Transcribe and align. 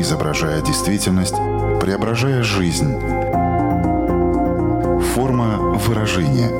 изображая 0.00 0.62
действительность, 0.62 1.36
преображая 1.80 2.42
жизнь. 2.42 2.98
Форма 5.14 5.58
выражения. 5.78 6.50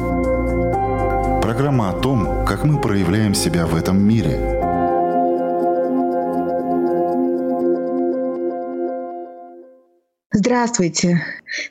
Программа 1.40 1.90
о 1.90 1.92
том, 1.94 2.44
как 2.46 2.64
мы 2.64 2.80
проявляем 2.80 3.34
себя 3.34 3.66
в 3.66 3.74
этом 3.74 4.00
мире– 4.00 4.56
Здравствуйте. 10.32 11.22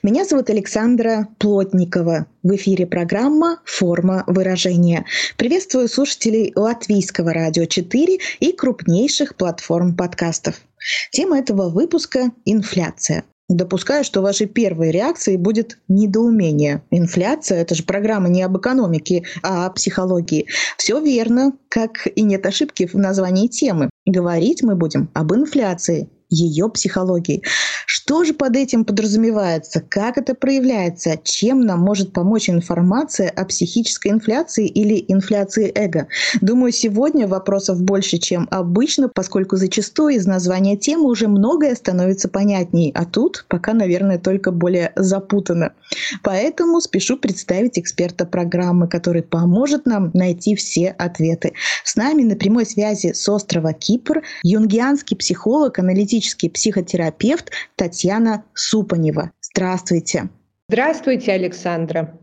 Меня 0.04 0.26
зовут 0.26 0.52
Александра 0.52 1.28
Плотникова. 1.40 2.28
В 2.44 2.56
эфире 2.56 2.86
программа 2.86 3.62
«Форма 3.66 4.24
выражения». 4.28 5.06
Приветствую 5.38 5.88
слушателей 5.88 6.54
Латвийского 6.56 7.34
радио 7.34 7.66
4 7.66 8.20
и 8.40 8.52
крупнейших 8.52 9.36
платформ 9.36 9.96
подкастов. 9.96 10.62
Тема 11.12 11.40
этого 11.40 11.70
выпуска– 11.70 12.32
инфляция. 12.46 13.24
Допускаю, 13.50 14.04
что 14.04 14.22
вашей 14.22 14.46
первой 14.46 14.92
реакцией 14.92 15.38
будет 15.38 15.80
недоумение. 15.88 16.84
Инфляция— 16.92 17.62
это 17.62 17.74
же 17.74 17.84
программа 17.84 18.30
не 18.30 18.44
об 18.44 18.56
экономике, 18.58 19.24
а 19.42 19.66
о 19.66 19.72
психологии. 19.72 20.48
Все 20.78 21.00
верно, 21.02 21.54
как 21.68 22.08
и 22.16 22.22
нет 22.22 22.46
ошибки 22.46 22.86
в 22.86 22.94
названии 22.94 23.48
темы. 23.48 23.90
Говорить 24.06 24.62
мы 24.62 24.76
будем 24.76 25.10
об 25.16 25.34
инфляции, 25.34 26.10
ее 26.30 26.70
психологии. 26.70 27.44
Что 27.86 28.24
же 28.24 28.34
под 28.34 28.56
этим 28.56 28.86
подразумевается? 28.86 29.82
Как 29.82 30.18
это 30.18 30.36
проявляется? 30.36 31.20
Чем 31.24 31.62
нам 31.62 31.80
может 31.80 32.14
помочь 32.14 32.50
информация 32.50 33.30
о 33.30 33.46
психической 33.46 34.12
инфляции 34.12 34.68
или 34.68 35.04
инфляции 35.08 35.72
эго? 35.74 36.08
Думаю, 36.42 36.72
сегодня 36.72 37.28
вопросов 37.28 37.82
больше, 37.82 38.20
чем 38.20 38.48
обычно, 38.52 39.10
поскольку 39.10 39.58
зачастую 39.58 40.16
из 40.16 40.28
названия 40.28 40.78
темы 40.78 41.10
уже 41.10 41.28
многое 41.28 41.74
становится 41.76 42.30
понятней, 42.30 42.92
а 42.94 43.06
тут 43.06 43.46
пока, 43.48 43.74
наверное, 43.74 44.20
только 44.20 44.52
более 44.52 44.92
запутано. 44.96 45.74
Поэтому 46.22 46.80
спешу 46.82 47.18
представить 47.18 47.80
эксперта 47.80 48.26
программы, 48.26 48.88
который 48.88 49.24
поможет 49.24 49.88
нам 49.88 50.12
найти 50.14 50.56
все 50.56 50.90
ответы. 50.90 51.54
С 51.84 51.96
нами 51.96 52.24
на 52.24 52.36
прямой 52.36 52.66
связи 52.66 53.14
с 53.14 53.28
острова 53.28 53.74
Кипр 53.74 54.22
юнгианский 54.44 55.18
психолог, 55.18 55.80
аналитический 55.80 56.19
клинический 56.20 56.50
психотерапевт 56.50 57.52
Татьяна 57.76 58.44
Супанева. 58.54 59.32
Здравствуйте. 59.42 60.30
Здравствуйте, 60.68 61.32
Александра. 61.32 62.14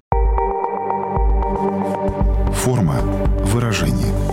Форма 2.52 3.00
выражения. 3.46 4.25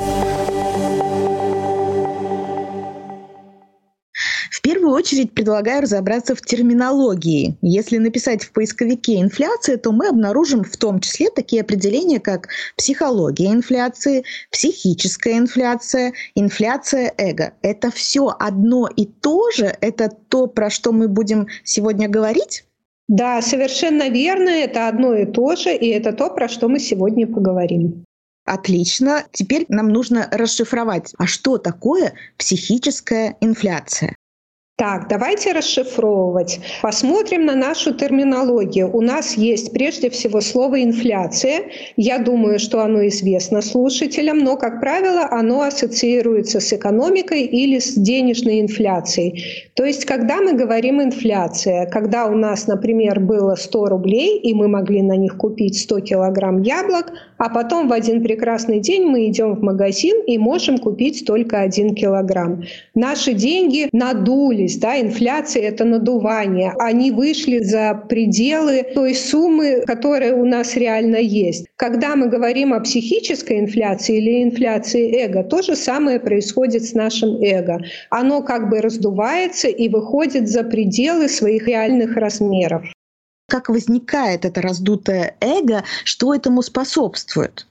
Очередь 5.03 5.33
предлагаю 5.33 5.81
разобраться 5.81 6.33
в 6.33 6.41
терминологии. 6.41 7.57
Если 7.61 7.97
написать 7.97 8.43
в 8.43 8.53
поисковике 8.53 9.19
«инфляция», 9.19 9.75
то 9.75 9.91
мы 9.91 10.07
обнаружим 10.07 10.63
в 10.63 10.77
том 10.77 11.01
числе 11.01 11.29
такие 11.29 11.61
определения, 11.61 12.21
как 12.21 12.47
психология 12.77 13.47
инфляции, 13.47 14.23
психическая 14.49 15.37
инфляция, 15.37 16.13
инфляция 16.35 17.13
эго. 17.17 17.51
Это 17.61 17.91
все 17.91 18.33
одно 18.39 18.87
и 18.87 19.05
то 19.05 19.51
же? 19.51 19.75
Это 19.81 20.09
то, 20.29 20.47
про 20.47 20.69
что 20.69 20.93
мы 20.93 21.09
будем 21.09 21.47
сегодня 21.65 22.07
говорить? 22.07 22.63
Да, 23.09 23.41
совершенно 23.41 24.07
верно. 24.07 24.49
Это 24.49 24.87
одно 24.87 25.13
и 25.15 25.25
то 25.25 25.57
же, 25.57 25.75
и 25.75 25.89
это 25.89 26.13
то, 26.13 26.29
про 26.29 26.47
что 26.47 26.69
мы 26.69 26.79
сегодня 26.79 27.27
поговорим. 27.27 28.05
Отлично. 28.45 29.25
Теперь 29.33 29.65
нам 29.67 29.89
нужно 29.89 30.29
расшифровать, 30.31 31.13
а 31.17 31.27
что 31.27 31.57
такое 31.57 32.13
психическая 32.37 33.35
инфляция? 33.41 34.15
Так, 34.75 35.07
давайте 35.07 35.51
расшифровывать. 35.51 36.59
Посмотрим 36.81 37.45
на 37.45 37.53
нашу 37.53 37.93
терминологию. 37.93 38.89
У 38.91 39.01
нас 39.01 39.37
есть 39.37 39.71
прежде 39.71 40.09
всего 40.09 40.41
слово 40.41 40.81
«инфляция». 40.81 41.65
Я 41.95 42.17
думаю, 42.17 42.57
что 42.57 42.81
оно 42.81 43.05
известно 43.07 43.61
слушателям, 43.61 44.39
но, 44.39 44.57
как 44.57 44.79
правило, 44.79 45.27
оно 45.29 45.61
ассоциируется 45.61 46.59
с 46.59 46.73
экономикой 46.73 47.43
или 47.43 47.77
с 47.77 47.93
денежной 47.93 48.61
инфляцией. 48.61 49.43
То 49.75 49.85
есть, 49.85 50.05
когда 50.05 50.41
мы 50.41 50.53
говорим 50.53 51.03
«инфляция», 51.03 51.85
когда 51.85 52.25
у 52.25 52.35
нас, 52.35 52.65
например, 52.65 53.19
было 53.19 53.53
100 53.53 53.85
рублей, 53.85 54.39
и 54.39 54.55
мы 54.55 54.67
могли 54.67 55.03
на 55.03 55.15
них 55.15 55.37
купить 55.37 55.79
100 55.79 55.99
килограмм 55.99 56.63
яблок, 56.63 57.13
а 57.37 57.49
потом 57.49 57.89
в 57.89 57.93
один 57.93 58.23
прекрасный 58.23 58.79
день 58.79 59.03
мы 59.03 59.27
идем 59.27 59.53
в 59.53 59.61
магазин 59.61 60.23
и 60.25 60.39
можем 60.39 60.79
купить 60.79 61.25
только 61.27 61.59
один 61.59 61.93
килограмм. 61.93 62.63
Наши 62.95 63.33
деньги 63.33 63.87
надули 63.91 64.62
надулись, 64.63 64.77
да, 64.77 64.99
инфляция— 64.99 65.63
это 65.69 65.85
надувание. 65.85 66.73
Они 66.79 67.11
вышли 67.11 67.59
за 67.59 67.93
пределы 68.09 68.83
той 68.93 69.15
суммы, 69.15 69.83
которая 69.85 70.33
у 70.33 70.45
нас 70.45 70.75
реально 70.75 71.17
есть. 71.17 71.67
Когда 71.75 72.15
мы 72.15 72.27
говорим 72.27 72.73
о 72.73 72.79
психической 72.79 73.59
инфляции 73.59 74.17
или 74.17 74.43
инфляции 74.43 75.23
эго, 75.23 75.43
то 75.43 75.61
же 75.61 75.75
самое 75.75 76.19
происходит 76.19 76.83
с 76.83 76.93
нашим 76.93 77.41
эго. 77.41 77.79
Оно 78.09 78.41
как 78.41 78.69
бы 78.69 78.81
раздувается 78.81 79.67
и 79.67 79.89
выходит 79.89 80.47
за 80.47 80.63
пределы 80.63 81.27
своих 81.27 81.67
реальных 81.67 82.15
размеров. 82.15 82.83
Как 83.49 83.69
возникает 83.69 84.45
это 84.45 84.61
раздутое 84.61 85.35
эго, 85.41 85.83
что 86.05 86.33
этому 86.33 86.61
способствует? 86.61 87.67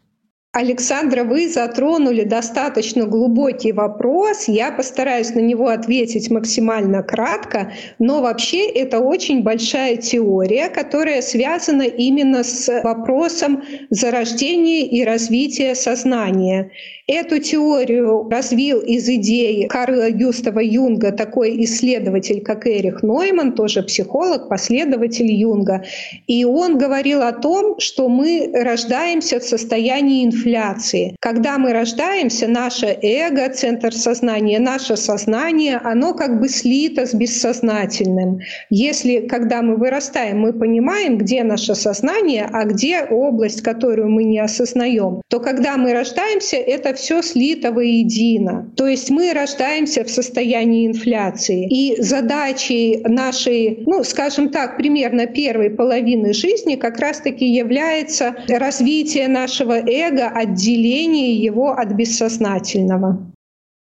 Александра, 0.54 1.24
вы 1.24 1.48
затронули 1.48 2.24
достаточно 2.24 3.06
глубокий 3.06 3.72
вопрос. 3.72 4.48
Я 4.48 4.70
постараюсь 4.70 5.30
на 5.30 5.40
него 5.40 5.68
ответить 5.68 6.30
максимально 6.30 7.02
кратко, 7.02 7.72
но 7.98 8.20
вообще 8.20 8.66
это 8.66 8.98
очень 8.98 9.42
большая 9.42 9.96
теория, 9.96 10.68
которая 10.68 11.22
связана 11.22 11.84
именно 11.84 12.44
с 12.44 12.82
вопросом 12.82 13.62
зарождения 13.88 14.84
и 14.84 15.02
развития 15.04 15.74
сознания. 15.74 16.70
Эту 17.08 17.40
теорию 17.40 18.28
развил 18.30 18.78
из 18.78 19.08
идей 19.08 19.66
Карла 19.66 20.10
Гюстава 20.10 20.60
Юнга 20.60 21.10
такой 21.10 21.64
исследователь, 21.64 22.42
как 22.42 22.64
Эрих 22.64 23.02
Нойман, 23.02 23.54
тоже 23.54 23.82
психолог, 23.82 24.48
последователь 24.48 25.26
Юнга. 25.26 25.82
И 26.28 26.44
он 26.44 26.78
говорил 26.78 27.22
о 27.22 27.32
том, 27.32 27.80
что 27.80 28.08
мы 28.08 28.52
рождаемся 28.54 29.40
в 29.40 29.42
состоянии 29.42 30.24
инфляции. 30.24 31.16
Когда 31.20 31.58
мы 31.58 31.72
рождаемся, 31.72 32.46
наше 32.46 32.96
эго, 33.02 33.52
центр 33.52 33.92
сознания, 33.92 34.60
наше 34.60 34.96
сознание, 34.96 35.80
оно 35.82 36.14
как 36.14 36.40
бы 36.40 36.48
слито 36.48 37.06
с 37.06 37.14
бессознательным. 37.14 38.38
Если, 38.70 39.26
когда 39.26 39.60
мы 39.62 39.74
вырастаем, 39.74 40.38
мы 40.38 40.52
понимаем, 40.52 41.18
где 41.18 41.42
наше 41.42 41.74
сознание, 41.74 42.48
а 42.52 42.64
где 42.64 43.02
область, 43.02 43.62
которую 43.62 44.08
мы 44.08 44.22
не 44.22 44.38
осознаем, 44.38 45.20
то 45.26 45.40
когда 45.40 45.76
мы 45.76 45.92
рождаемся, 45.94 46.56
это 46.56 46.91
все 46.98 47.22
слито 47.22 47.72
воедино. 47.72 48.70
То 48.76 48.86
есть 48.86 49.10
мы 49.10 49.32
рождаемся 49.32 50.04
в 50.04 50.10
состоянии 50.10 50.86
инфляции. 50.86 51.66
И 51.68 52.00
задачей 52.00 53.02
нашей, 53.04 53.82
ну, 53.86 54.04
скажем 54.04 54.50
так, 54.50 54.76
примерно 54.76 55.26
первой 55.26 55.70
половины 55.70 56.32
жизни 56.32 56.76
как 56.76 56.98
раз-таки 56.98 57.46
является 57.46 58.34
развитие 58.48 59.28
нашего 59.28 59.74
эго, 59.74 60.28
отделение 60.28 61.36
его 61.36 61.72
от 61.72 61.92
бессознательного. 61.92 63.31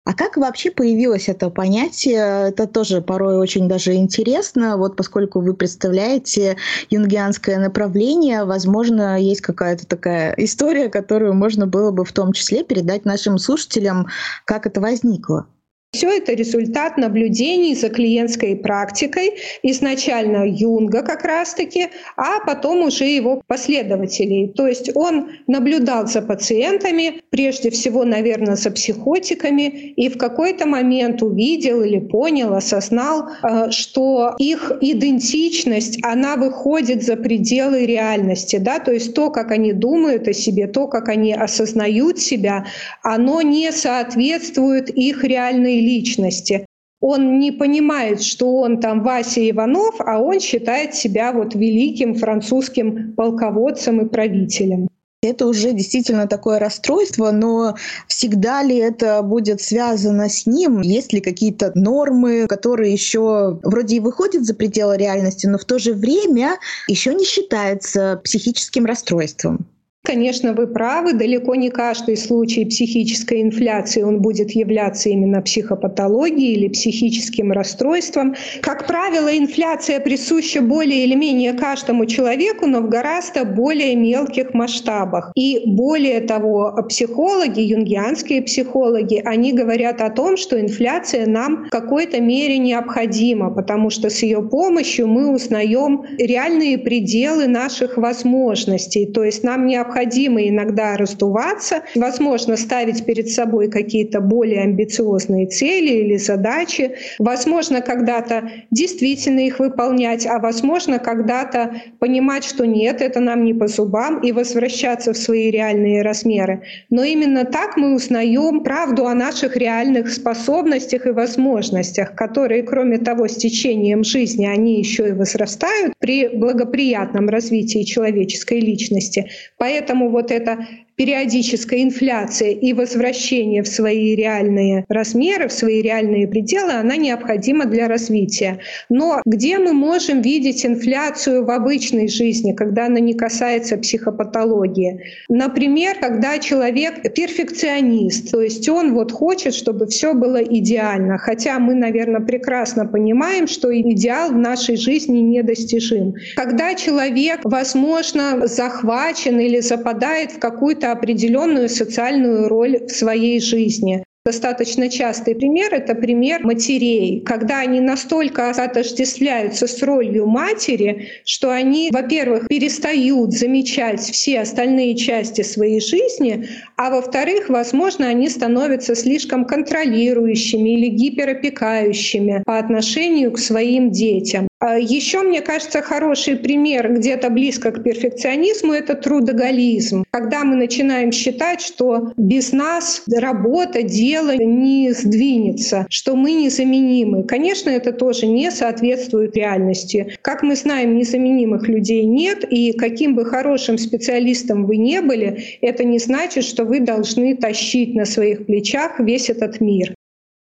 А 0.05 0.13
как 0.13 0.37
вообще 0.37 0.71
появилось 0.71 1.29
это 1.29 1.49
понятие? 1.49 2.49
Это 2.49 2.67
тоже 2.67 3.01
порой 3.01 3.37
очень 3.37 3.67
даже 3.67 3.93
интересно. 3.93 4.77
Вот 4.77 4.95
поскольку 4.95 5.39
вы 5.41 5.53
представляете 5.53 6.57
юнгианское 6.89 7.59
направление, 7.59 8.43
возможно, 8.45 9.19
есть 9.21 9.41
какая-то 9.41 9.85
такая 9.85 10.33
история, 10.37 10.89
которую 10.89 11.33
можно 11.33 11.67
было 11.67 11.91
бы 11.91 12.05
в 12.05 12.11
том 12.13 12.33
числе 12.33 12.63
передать 12.63 13.05
нашим 13.05 13.37
слушателям, 13.37 14.07
как 14.45 14.65
это 14.65 14.81
возникло. 14.81 15.47
Все 15.91 16.17
это 16.17 16.33
результат 16.33 16.97
наблюдений 16.97 17.73
за 17.73 17.89
клиентской 17.89 18.55
практикой, 18.55 19.31
изначально 19.63 20.45
Юнга 20.47 21.01
как 21.01 21.23
раз-таки, 21.23 21.87
а 22.15 22.45
потом 22.45 22.83
уже 22.83 23.05
его 23.05 23.41
последователей. 23.47 24.49
То 24.49 24.67
есть 24.67 24.95
он 24.95 25.31
наблюдал 25.47 26.05
за 26.05 26.21
пациентами, 26.21 27.23
прежде 27.31 27.71
всего, 27.71 28.05
наверное, 28.05 28.55
за 28.55 28.69
психотиками, 28.69 29.63
и 29.97 30.09
в 30.09 30.19
какой-то 30.19 30.67
момент 30.67 31.23
увидел 31.23 31.81
или 31.81 31.97
понял, 31.97 32.53
осознал, 32.53 33.27
э, 33.41 33.71
что 33.71 34.35
их 34.37 34.71
идентичность, 34.81 35.97
она 36.03 36.35
выходит 36.35 37.01
за 37.01 37.15
пределы 37.15 37.87
реальности. 37.87 38.57
Да? 38.57 38.77
То 38.77 38.91
есть 38.91 39.15
то, 39.15 39.31
как 39.31 39.49
они 39.49 39.73
думают 39.73 40.27
о 40.27 40.33
себе, 40.33 40.67
то, 40.67 40.87
как 40.87 41.09
они 41.09 41.33
осознают 41.33 42.19
себя, 42.19 42.67
оно 43.01 43.41
не 43.41 43.71
соответствует 43.71 44.91
их 44.91 45.23
реальной 45.23 45.78
личности. 45.81 46.65
Он 47.01 47.39
не 47.39 47.51
понимает, 47.51 48.21
что 48.21 48.57
он 48.57 48.81
там 48.81 49.03
Вася 49.03 49.49
Иванов, 49.49 49.95
а 49.99 50.19
он 50.19 50.39
считает 50.39 50.95
себя 50.95 51.31
вот 51.31 51.55
великим 51.55 52.15
французским 52.15 53.13
полководцем 53.13 54.01
и 54.01 54.09
правителем. 54.09 54.89
Это 55.21 55.47
уже 55.47 55.73
действительно 55.73 56.27
такое 56.27 56.59
расстройство, 56.59 57.31
но 57.31 57.75
всегда 58.07 58.63
ли 58.63 58.77
это 58.77 59.21
будет 59.21 59.61
связано 59.61 60.29
с 60.29 60.45
ним? 60.45 60.79
Есть 60.79 61.11
ли 61.11 61.19
какие-то 61.19 61.73
нормы, 61.75 62.47
которые 62.47 62.93
еще 62.93 63.59
вроде 63.63 63.97
и 63.97 63.99
выходят 63.99 64.45
за 64.45 64.53
пределы 64.53 64.95
реальности, 64.95 65.45
но 65.45 65.57
в 65.57 65.65
то 65.65 65.77
же 65.77 65.93
время 65.93 66.57
еще 66.87 67.13
не 67.13 67.25
считается 67.25 68.21
психическим 68.23 68.85
расстройством? 68.85 69.67
Конечно, 70.03 70.53
вы 70.53 70.65
правы. 70.67 71.11
Далеко 71.13 71.55
не 71.55 71.69
каждый 71.69 72.15
случай 72.15 72.63
психической 72.63 73.41
инфляции 73.41 74.01
он 74.01 74.21
будет 74.21 74.51
являться 74.51 75.09
именно 75.09 75.41
психопатологией 75.41 76.53
или 76.53 76.69
психическим 76.69 77.51
расстройством. 77.51 78.33
Как 78.61 78.87
правило, 78.87 79.27
инфляция 79.37 79.99
присуща 79.99 80.61
более 80.61 81.03
или 81.03 81.15
менее 81.15 81.51
каждому 81.51 82.05
человеку, 82.05 82.65
но 82.65 82.79
в 82.79 82.87
гораздо 82.87 83.43
более 83.43 83.95
мелких 83.97 84.53
масштабах. 84.53 85.33
И 85.35 85.63
более 85.65 86.21
того, 86.21 86.73
психологи, 86.87 87.59
юнгианские 87.59 88.41
психологи, 88.41 89.21
они 89.25 89.51
говорят 89.51 90.01
о 90.01 90.09
том, 90.09 90.37
что 90.37 90.59
инфляция 90.59 91.27
нам 91.27 91.65
в 91.65 91.69
какой-то 91.69 92.21
мере 92.21 92.57
необходима, 92.57 93.53
потому 93.53 93.89
что 93.89 94.09
с 94.09 94.23
ее 94.23 94.41
помощью 94.41 95.07
мы 95.07 95.33
узнаем 95.33 96.05
реальные 96.17 96.77
пределы 96.77 97.47
наших 97.47 97.97
возможностей. 97.97 99.05
То 99.05 99.25
есть 99.25 99.43
нам 99.43 99.67
необходимо 99.67 99.88
необходимо 99.89 100.47
иногда 100.47 100.97
раздуваться, 100.97 101.81
возможно, 101.95 102.57
ставить 102.57 103.05
перед 103.05 103.29
собой 103.29 103.69
какие-то 103.69 104.21
более 104.21 104.61
амбициозные 104.61 105.47
цели 105.47 105.91
или 105.91 106.17
задачи, 106.17 106.91
возможно, 107.17 107.81
когда-то 107.81 108.51
действительно 108.71 109.39
их 109.39 109.59
выполнять, 109.59 110.27
а 110.27 110.39
возможно, 110.39 110.99
когда-то 110.99 111.81
понимать, 111.99 112.43
что 112.43 112.65
нет, 112.65 113.01
это 113.01 113.19
нам 113.19 113.43
не 113.43 113.53
по 113.53 113.67
зубам, 113.67 114.19
и 114.21 114.31
возвращаться 114.31 115.13
в 115.13 115.17
свои 115.17 115.49
реальные 115.49 116.03
размеры. 116.03 116.61
Но 116.89 117.03
именно 117.03 117.45
так 117.45 117.77
мы 117.77 117.95
узнаем 117.95 118.61
правду 118.63 119.07
о 119.07 119.15
наших 119.15 119.57
реальных 119.57 120.11
способностях 120.11 121.07
и 121.07 121.11
возможностях, 121.11 122.15
которые, 122.15 122.63
кроме 122.63 122.97
того, 122.99 123.27
с 123.27 123.35
течением 123.35 124.03
жизни, 124.03 124.45
они 124.45 124.79
еще 124.79 125.09
и 125.09 125.11
возрастают 125.13 125.93
при 125.99 126.27
благоприятном 126.27 127.29
развитии 127.29 127.83
человеческой 127.83 128.59
личности. 128.59 129.29
Поэтому 129.57 129.78
Поэтому 129.79 130.09
вот 130.09 130.29
это 130.29 130.59
периодическая 130.99 131.81
инфляция 131.81 132.49
и 132.49 132.73
возвращение 132.73 133.63
в 133.63 133.69
свои 133.69 134.15
реальные 134.15 134.83
размеры, 134.89 135.47
в 135.47 135.53
свои 135.53 135.81
реальные 135.81 136.27
пределы, 136.27 136.73
она 136.73 136.97
необходима 136.97 137.67
для 137.67 137.87
развития. 137.87 138.59
Но 138.89 139.21
где 139.25 139.59
мы 139.59 139.71
можем 139.71 140.21
видеть 140.21 140.65
инфляцию 140.65 141.45
в 141.45 141.51
обычной 141.51 142.09
жизни, 142.09 142.51
когда 142.51 142.87
она 142.87 142.99
не 142.99 143.13
касается 143.13 143.77
психопатологии? 143.77 144.99
Например, 145.29 145.95
когда 146.01 146.37
человек 146.37 147.13
перфекционист, 147.15 148.31
то 148.31 148.41
есть 148.41 148.67
он 148.67 148.93
вот 148.93 149.13
хочет, 149.13 149.53
чтобы 149.53 149.87
все 149.87 150.13
было 150.13 150.43
идеально, 150.43 151.17
хотя 151.17 151.59
мы, 151.59 151.75
наверное, 151.75 152.19
прекрасно 152.19 152.85
понимаем, 152.85 153.47
что 153.47 153.73
идеал 153.73 154.31
в 154.33 154.37
нашей 154.37 154.75
жизни 154.75 155.19
недостижим. 155.19 156.15
Когда 156.35 156.75
человек, 156.75 157.39
возможно, 157.45 158.45
захвачен 158.47 159.39
или 159.39 159.61
западает 159.61 160.31
в 160.33 160.39
какую-то 160.39 160.88
определенную 160.91 161.69
социальную 161.69 162.47
роль 162.47 162.85
в 162.85 162.91
своей 162.91 163.39
жизни. 163.39 164.03
Достаточно 164.25 164.89
частый 164.89 165.33
пример— 165.33 165.73
это 165.75 165.95
пример 165.95 166.43
матерей, 166.43 167.21
когда 167.21 167.61
они 167.61 167.79
настолько 167.79 168.49
отождествляются 168.49 169.65
с 169.65 169.81
ролью 169.81 170.27
матери, 170.27 171.07
что 171.23 171.51
они, 171.51 171.89
во-первых, 171.91 172.49
перестают 172.49 173.31
замечать 173.31 174.01
все 174.01 174.41
остальные 174.41 174.97
части 174.97 175.41
своей 175.41 175.79
жизни, 175.79 176.47
а 176.75 176.89
во-вторых, 176.89 177.47
возможно, 177.47 178.07
они 178.07 178.27
становятся 178.27 178.93
слишком 178.93 179.45
контролирующими 179.45 180.77
или 180.77 180.89
гиперопекающими 180.89 182.43
по 182.45 182.59
отношению 182.59 183.31
к 183.31 183.39
своим 183.39 183.89
детям. 183.89 184.48
А 184.61 184.77
Еще, 184.77 185.21
мне 185.21 185.41
кажется, 185.41 185.81
хороший 185.81 186.35
пример 186.35 186.93
где-то 186.93 187.29
близко 187.29 187.71
к 187.71 187.81
перфекционизму— 187.81 188.73
это 188.73 188.93
трудоголизм. 188.93 190.03
Когда 190.11 190.43
мы 190.43 190.57
начинаем 190.57 191.13
считать, 191.13 191.61
что 191.61 192.11
без 192.17 192.51
нас 192.51 193.03
работа, 193.09 193.83
дело 193.83 194.35
не 194.35 194.91
сдвинется, 194.91 195.87
что 195.89 196.17
мы 196.17 196.33
незаменимы. 196.33 197.23
Конечно, 197.23 197.69
это 197.69 197.93
тоже 197.93 198.27
не 198.27 198.51
соответствует 198.51 199.33
реальности. 199.37 200.17
Как 200.21 200.43
мы 200.43 200.57
знаем, 200.57 200.97
незаменимых 200.97 201.69
людей 201.69 202.03
нет, 202.03 202.43
и 202.43 202.73
каким 202.73 203.15
бы 203.15 203.23
хорошим 203.23 203.77
специалистом 203.77 204.65
вы 204.65 204.75
не 204.75 205.01
были, 205.01 205.59
это 205.61 205.85
не 205.85 205.99
значит, 205.99 206.43
что 206.43 206.65
вы 206.65 206.81
должны 206.81 207.37
тащить 207.37 207.95
на 207.95 208.03
своих 208.03 208.45
плечах 208.45 208.99
весь 208.99 209.29
этот 209.29 209.61
мир. 209.61 209.93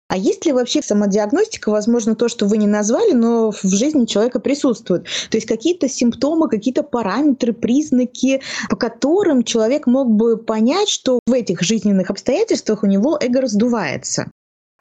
А 0.08 0.16
есть 0.16 0.46
ли 0.46 0.52
вообще 0.52 0.80
самодиагностика, 0.80 1.70
возможно, 1.70 2.14
то, 2.14 2.28
что 2.28 2.46
вы 2.46 2.56
не 2.56 2.66
назвали, 2.66 3.12
но 3.12 3.50
в 3.50 3.62
жизни 3.62 4.06
человека 4.06 4.40
присутствует? 4.40 5.04
То 5.30 5.36
есть 5.36 5.46
какие-то 5.46 5.86
симптомы, 5.86 6.48
какие-то 6.48 6.82
параметры, 6.82 7.52
признаки, 7.52 8.40
по 8.70 8.76
которым 8.76 9.42
человек 9.42 9.86
мог 9.86 10.10
бы 10.10 10.38
понять, 10.38 10.88
что 10.88 11.20
в 11.26 11.32
этих 11.32 11.60
жизненных 11.60 12.08
обстоятельствах 12.08 12.82
у 12.82 12.86
него 12.86 13.18
эго 13.20 13.42
раздувается? 13.42 14.30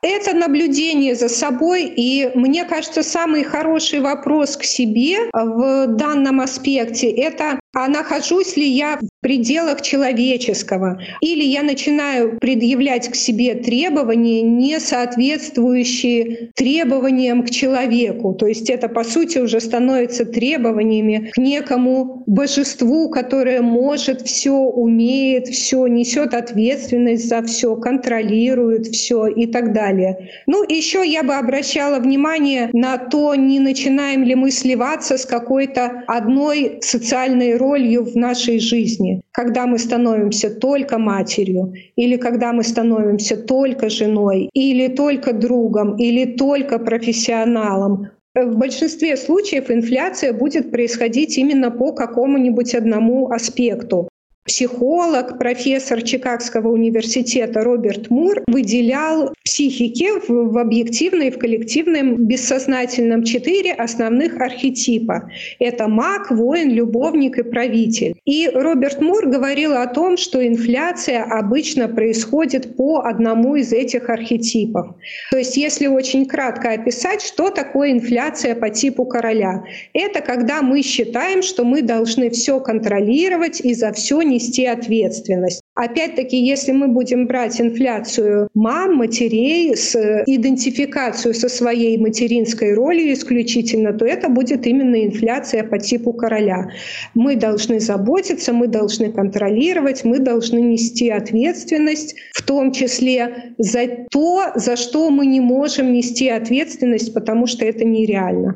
Это 0.03 0.33
наблюдение 0.33 1.15
за 1.15 1.27
собой, 1.27 1.91
и 1.95 2.31
мне 2.35 2.65
кажется, 2.65 3.01
самый 3.01 3.43
хороший 3.43 3.99
вопрос 3.99 4.55
к 4.55 4.63
себе 4.63 5.29
в 5.33 5.87
данном 5.87 6.39
аспекте— 6.39 7.09
это 7.11 7.59
а 7.77 7.87
нахожусь 7.87 8.57
ли 8.57 8.67
я 8.67 8.97
в 8.99 9.07
пределах 9.21 9.83
человеческого, 9.83 10.99
или 11.21 11.43
я 11.43 11.61
начинаю 11.61 12.39
предъявлять 12.39 13.07
к 13.07 13.13
себе 13.13 13.53
требования, 13.53 14.41
не 14.41 14.79
соответствующие 14.79 16.49
требованиям 16.55 17.43
к 17.43 17.51
человеку. 17.51 18.33
То 18.33 18.47
есть 18.47 18.71
это, 18.71 18.89
по 18.89 19.03
сути, 19.03 19.37
уже 19.37 19.59
становится 19.59 20.25
требованиями 20.25 21.29
к 21.31 21.37
некому 21.37 22.23
божеству, 22.25 23.11
которое 23.11 23.61
может 23.61 24.21
все, 24.21 24.55
умеет 24.55 25.47
все, 25.47 25.85
несет 25.85 26.33
ответственность 26.33 27.29
за 27.29 27.43
все, 27.43 27.75
контролирует 27.75 28.87
все 28.87 29.27
и 29.27 29.45
так 29.45 29.71
далее. 29.71 30.31
Ну, 30.47 30.63
еще 30.67 31.07
я 31.07 31.21
бы 31.21 31.35
обращала 31.35 31.99
внимание 31.99 32.71
на 32.73 32.97
то, 32.97 33.35
не 33.35 33.59
начинаем 33.59 34.23
ли 34.23 34.33
мы 34.33 34.49
сливаться 34.49 35.19
с 35.19 35.27
какой-то 35.27 36.03
одной 36.07 36.79
социальной 36.81 37.55
ролью, 37.55 37.66
ролью 37.67 38.03
в 38.03 38.15
нашей 38.15 38.59
жизни, 38.59 39.21
когда 39.31 39.65
мы 39.65 39.77
становимся 39.77 40.49
только 40.49 40.97
матерью, 40.97 41.73
или 41.95 42.17
когда 42.17 42.53
мы 42.53 42.63
становимся 42.63 43.37
только 43.37 43.89
женой, 43.89 44.49
или 44.53 44.87
только 44.87 45.33
другом, 45.33 45.97
или 45.97 46.25
только 46.37 46.79
профессионалом. 46.79 48.07
В 48.35 48.57
большинстве 48.57 49.17
случаев 49.17 49.71
инфляция 49.71 50.33
будет 50.33 50.71
происходить 50.71 51.37
именно 51.37 51.71
по 51.71 51.91
какому-нибудь 51.91 52.75
одному 52.75 53.31
аспекту 53.31 54.09
психолог, 54.47 55.37
профессор 55.37 56.01
Чикагского 56.01 56.69
университета 56.69 57.63
Роберт 57.63 58.09
Мур 58.09 58.41
выделял 58.47 59.33
психике 59.43 60.19
в, 60.19 60.29
в 60.29 60.57
объективной 60.57 61.27
и 61.27 61.31
в 61.31 61.37
коллективном 61.37 62.25
бессознательном 62.25 63.23
четыре 63.23 63.73
основных 63.73 64.39
архетипа. 64.39 65.29
Это 65.59 65.87
маг, 65.87 66.31
воин, 66.31 66.71
любовник 66.71 67.37
и 67.37 67.43
правитель. 67.43 68.15
И 68.25 68.49
Роберт 68.53 69.01
Мур 69.01 69.27
говорил 69.27 69.73
о 69.73 69.85
том, 69.87 70.17
что 70.17 70.45
инфляция 70.45 71.23
обычно 71.23 71.87
происходит 71.87 72.75
по 72.77 73.01
одному 73.01 73.55
из 73.55 73.73
этих 73.73 74.09
архетипов. 74.09 74.95
То 75.31 75.37
есть 75.37 75.57
если 75.57 75.87
очень 75.87 76.25
кратко 76.25 76.71
описать, 76.71 77.21
что 77.21 77.49
такое 77.49 77.91
инфляция 77.91 78.55
по 78.55 78.69
типу 78.69 79.05
короля, 79.05 79.63
это 79.93 80.21
когда 80.21 80.61
мы 80.61 80.81
считаем, 80.81 81.41
что 81.41 81.63
мы 81.63 81.81
должны 81.81 82.29
все 82.29 82.59
контролировать 82.59 83.59
и 83.61 83.73
за 83.73 83.91
все 83.91 84.21
не 84.21 84.36
нести 84.37 84.65
ответственность. 84.65 85.61
Опять-таки, 85.75 86.37
если 86.37 86.71
мы 86.71 86.87
будем 86.87 87.27
брать 87.27 87.59
инфляцию 87.61 88.49
мам, 88.53 88.95
матерей, 88.95 89.75
с 89.75 89.95
идентификацию 90.25 91.33
со 91.33 91.49
своей 91.49 91.97
материнской 91.97 92.73
ролью 92.73 93.13
исключительно, 93.13 93.93
то 93.93 94.05
это 94.05 94.29
будет 94.29 94.65
именно 94.67 95.05
инфляция 95.05 95.63
по 95.63 95.79
типу 95.79 96.13
короля. 96.13 96.69
Мы 97.13 97.35
должны 97.35 97.79
заботиться, 97.79 98.53
мы 98.53 98.67
должны 98.67 99.11
контролировать, 99.11 100.03
мы 100.03 100.19
должны 100.19 100.59
нести 100.59 101.09
ответственность, 101.09 102.15
в 102.33 102.41
том 102.43 102.71
числе 102.71 103.53
за 103.57 103.87
то, 104.09 104.51
за 104.55 104.75
что 104.75 105.09
мы 105.09 105.25
не 105.25 105.41
можем 105.41 105.93
нести 105.93 106.29
ответственность, 106.29 107.13
потому 107.13 107.47
что 107.47 107.65
это 107.65 107.85
нереально. 107.85 108.55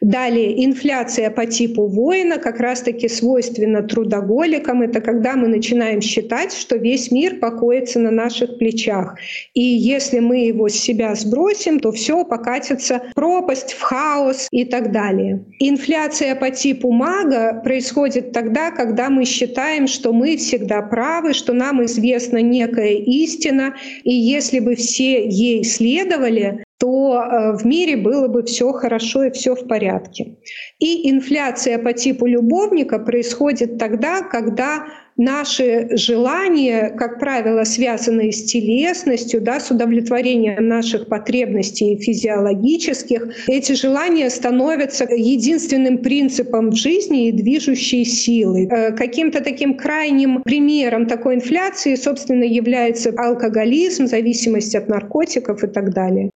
Далее, 0.00 0.64
инфляция 0.64 1.30
по 1.30 1.46
типу 1.46 1.86
воина 1.86 2.38
как 2.38 2.60
раз-таки 2.60 3.08
свойственна 3.08 3.82
трудоголикам. 3.82 4.82
Это 4.82 5.00
когда 5.00 5.36
мы 5.36 5.48
начинаем 5.48 6.00
считать, 6.00 6.52
что 6.52 6.76
весь 6.76 7.10
мир 7.10 7.36
покоится 7.36 7.98
на 8.00 8.10
наших 8.10 8.58
плечах. 8.58 9.16
И 9.54 9.62
если 9.62 10.18
мы 10.18 10.46
его 10.46 10.68
с 10.68 10.74
себя 10.74 11.14
сбросим, 11.14 11.80
то 11.80 11.92
все 11.92 12.24
покатится 12.24 13.02
в 13.10 13.14
пропасть, 13.14 13.72
в 13.72 13.80
хаос 13.80 14.48
и 14.50 14.64
так 14.64 14.92
далее. 14.92 15.44
Инфляция 15.58 16.34
по 16.34 16.50
типу 16.50 16.90
мага 16.90 17.60
происходит 17.62 18.32
тогда, 18.32 18.70
когда 18.70 19.08
мы 19.10 19.24
считаем, 19.24 19.86
что 19.86 20.12
мы 20.12 20.36
всегда 20.36 20.82
правы, 20.82 21.32
что 21.32 21.52
нам 21.52 21.84
известна 21.84 22.38
некая 22.38 22.94
истина, 22.94 23.74
и 24.04 24.12
если 24.12 24.58
бы 24.58 24.74
все 24.74 25.28
ей 25.28 25.64
следовали, 25.64 26.64
то 26.82 27.14
э, 27.14 27.56
в 27.56 27.64
мире 27.64 27.96
было 27.96 28.26
бы 28.26 28.42
все 28.42 28.72
хорошо 28.72 29.22
и 29.22 29.30
все 29.30 29.54
в 29.54 29.68
порядке. 29.68 30.38
И 30.80 31.08
инфляция 31.08 31.78
по 31.78 31.92
типу 31.92 32.26
любовника 32.26 32.98
происходит 32.98 33.78
тогда, 33.78 34.22
когда 34.22 34.86
наши 35.16 35.90
желания, 35.92 36.90
как 36.98 37.20
правило, 37.20 37.62
связанные 37.62 38.32
с 38.32 38.46
телесностью, 38.46 39.40
да, 39.40 39.60
с 39.60 39.70
удовлетворением 39.70 40.66
наших 40.66 41.06
потребностей 41.06 41.96
физиологических, 41.98 43.28
эти 43.46 43.74
желания 43.74 44.28
становятся 44.28 45.04
единственным 45.04 45.98
принципом 45.98 46.70
в 46.70 46.74
жизни 46.74 47.28
и 47.28 47.32
движущей 47.32 48.04
силой. 48.04 48.66
Э, 48.66 48.90
каким-то 48.90 49.40
таким 49.40 49.76
крайним 49.76 50.42
примером 50.42 51.06
такой 51.06 51.36
инфляции, 51.36 51.94
собственно, 51.94 52.42
является 52.42 53.10
алкоголизм, 53.16 54.08
зависимость 54.08 54.74
от 54.74 54.88
наркотиков 54.88 55.62
и 55.62 55.68
так 55.68 55.94
далее. 55.94 56.30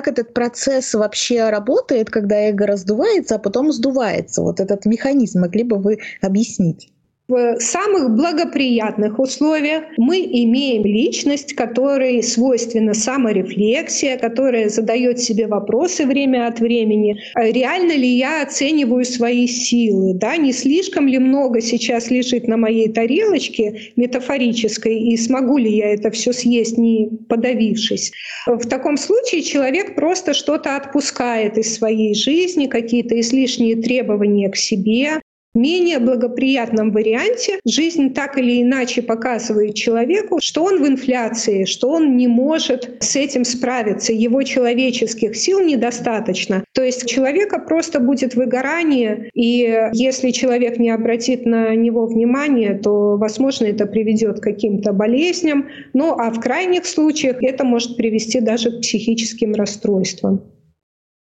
Как 0.00 0.08
этот 0.08 0.32
процесс 0.32 0.94
вообще 0.94 1.50
работает, 1.50 2.08
когда 2.08 2.34
эго 2.48 2.66
раздувается, 2.66 3.34
а 3.34 3.38
потом 3.38 3.70
сдувается? 3.70 4.40
Вот 4.40 4.58
этот 4.58 4.86
механизм 4.86 5.40
могли 5.40 5.62
бы 5.62 5.76
вы 5.76 5.98
объяснить? 6.22 6.90
В 7.30 7.60
самых 7.60 8.10
благоприятных 8.10 9.18
условиях 9.20 9.84
мы 9.96 10.18
имеем 10.18 10.84
личность, 10.84 11.54
которой 11.54 12.22
свойственна 12.22 12.92
саморефлексия, 12.92 14.18
которая 14.18 14.68
задает 14.68 15.20
себе 15.20 15.46
вопросы 15.46 16.06
время 16.06 16.48
от 16.48 16.58
времени. 16.58 17.16
Реально 17.36 17.92
ли 17.92 18.08
я 18.08 18.42
оцениваю 18.42 19.04
свои 19.04 19.46
силы? 19.46 20.14
Да? 20.14 20.36
Не 20.36 20.52
слишком 20.52 21.06
ли 21.06 21.18
много 21.18 21.60
сейчас 21.60 22.10
лежит 22.10 22.48
на 22.48 22.56
моей 22.56 22.92
тарелочке 22.92 23.92
метафорической, 23.94 24.98
и 24.98 25.16
смогу 25.16 25.58
ли 25.58 25.70
я 25.70 25.94
это 25.94 26.10
все 26.10 26.32
съесть, 26.32 26.78
не 26.78 27.10
подавившись? 27.28 28.10
В 28.46 28.66
таком 28.68 28.96
случае 28.96 29.42
человек 29.42 29.94
просто 29.94 30.34
что-то 30.34 30.76
отпускает 30.76 31.58
из 31.58 31.72
своей 31.74 32.14
жизни, 32.14 32.66
какие-то 32.66 33.18
излишние 33.20 33.76
требования 33.76 34.50
к 34.50 34.56
себе, 34.56 35.20
менее 35.54 35.98
благоприятном 35.98 36.92
варианте 36.92 37.60
жизнь 37.66 38.14
так 38.14 38.38
или 38.38 38.62
иначе 38.62 39.02
показывает 39.02 39.74
человеку, 39.74 40.38
что 40.42 40.64
он 40.64 40.82
в 40.82 40.86
инфляции, 40.86 41.64
что 41.64 41.90
он 41.90 42.16
не 42.16 42.28
может 42.28 42.96
с 43.00 43.16
этим 43.16 43.44
справиться, 43.44 44.12
его 44.12 44.42
человеческих 44.42 45.36
сил 45.36 45.60
недостаточно. 45.60 46.64
То 46.72 46.82
есть 46.82 47.08
человека 47.08 47.58
просто 47.58 48.00
будет 48.00 48.34
выгорание, 48.34 49.28
и 49.34 49.90
если 49.92 50.30
человек 50.30 50.78
не 50.78 50.90
обратит 50.90 51.46
на 51.46 51.74
него 51.74 52.06
внимание, 52.06 52.74
то, 52.74 53.16
возможно, 53.16 53.66
это 53.66 53.86
приведет 53.86 54.40
к 54.40 54.44
каким-то 54.44 54.92
болезням, 54.92 55.68
ну 55.92 56.12
а 56.18 56.30
в 56.30 56.40
крайних 56.40 56.86
случаях 56.86 57.42
это 57.42 57.64
может 57.64 57.96
привести 57.96 58.40
даже 58.40 58.70
к 58.70 58.80
психическим 58.80 59.54
расстройствам. 59.54 60.42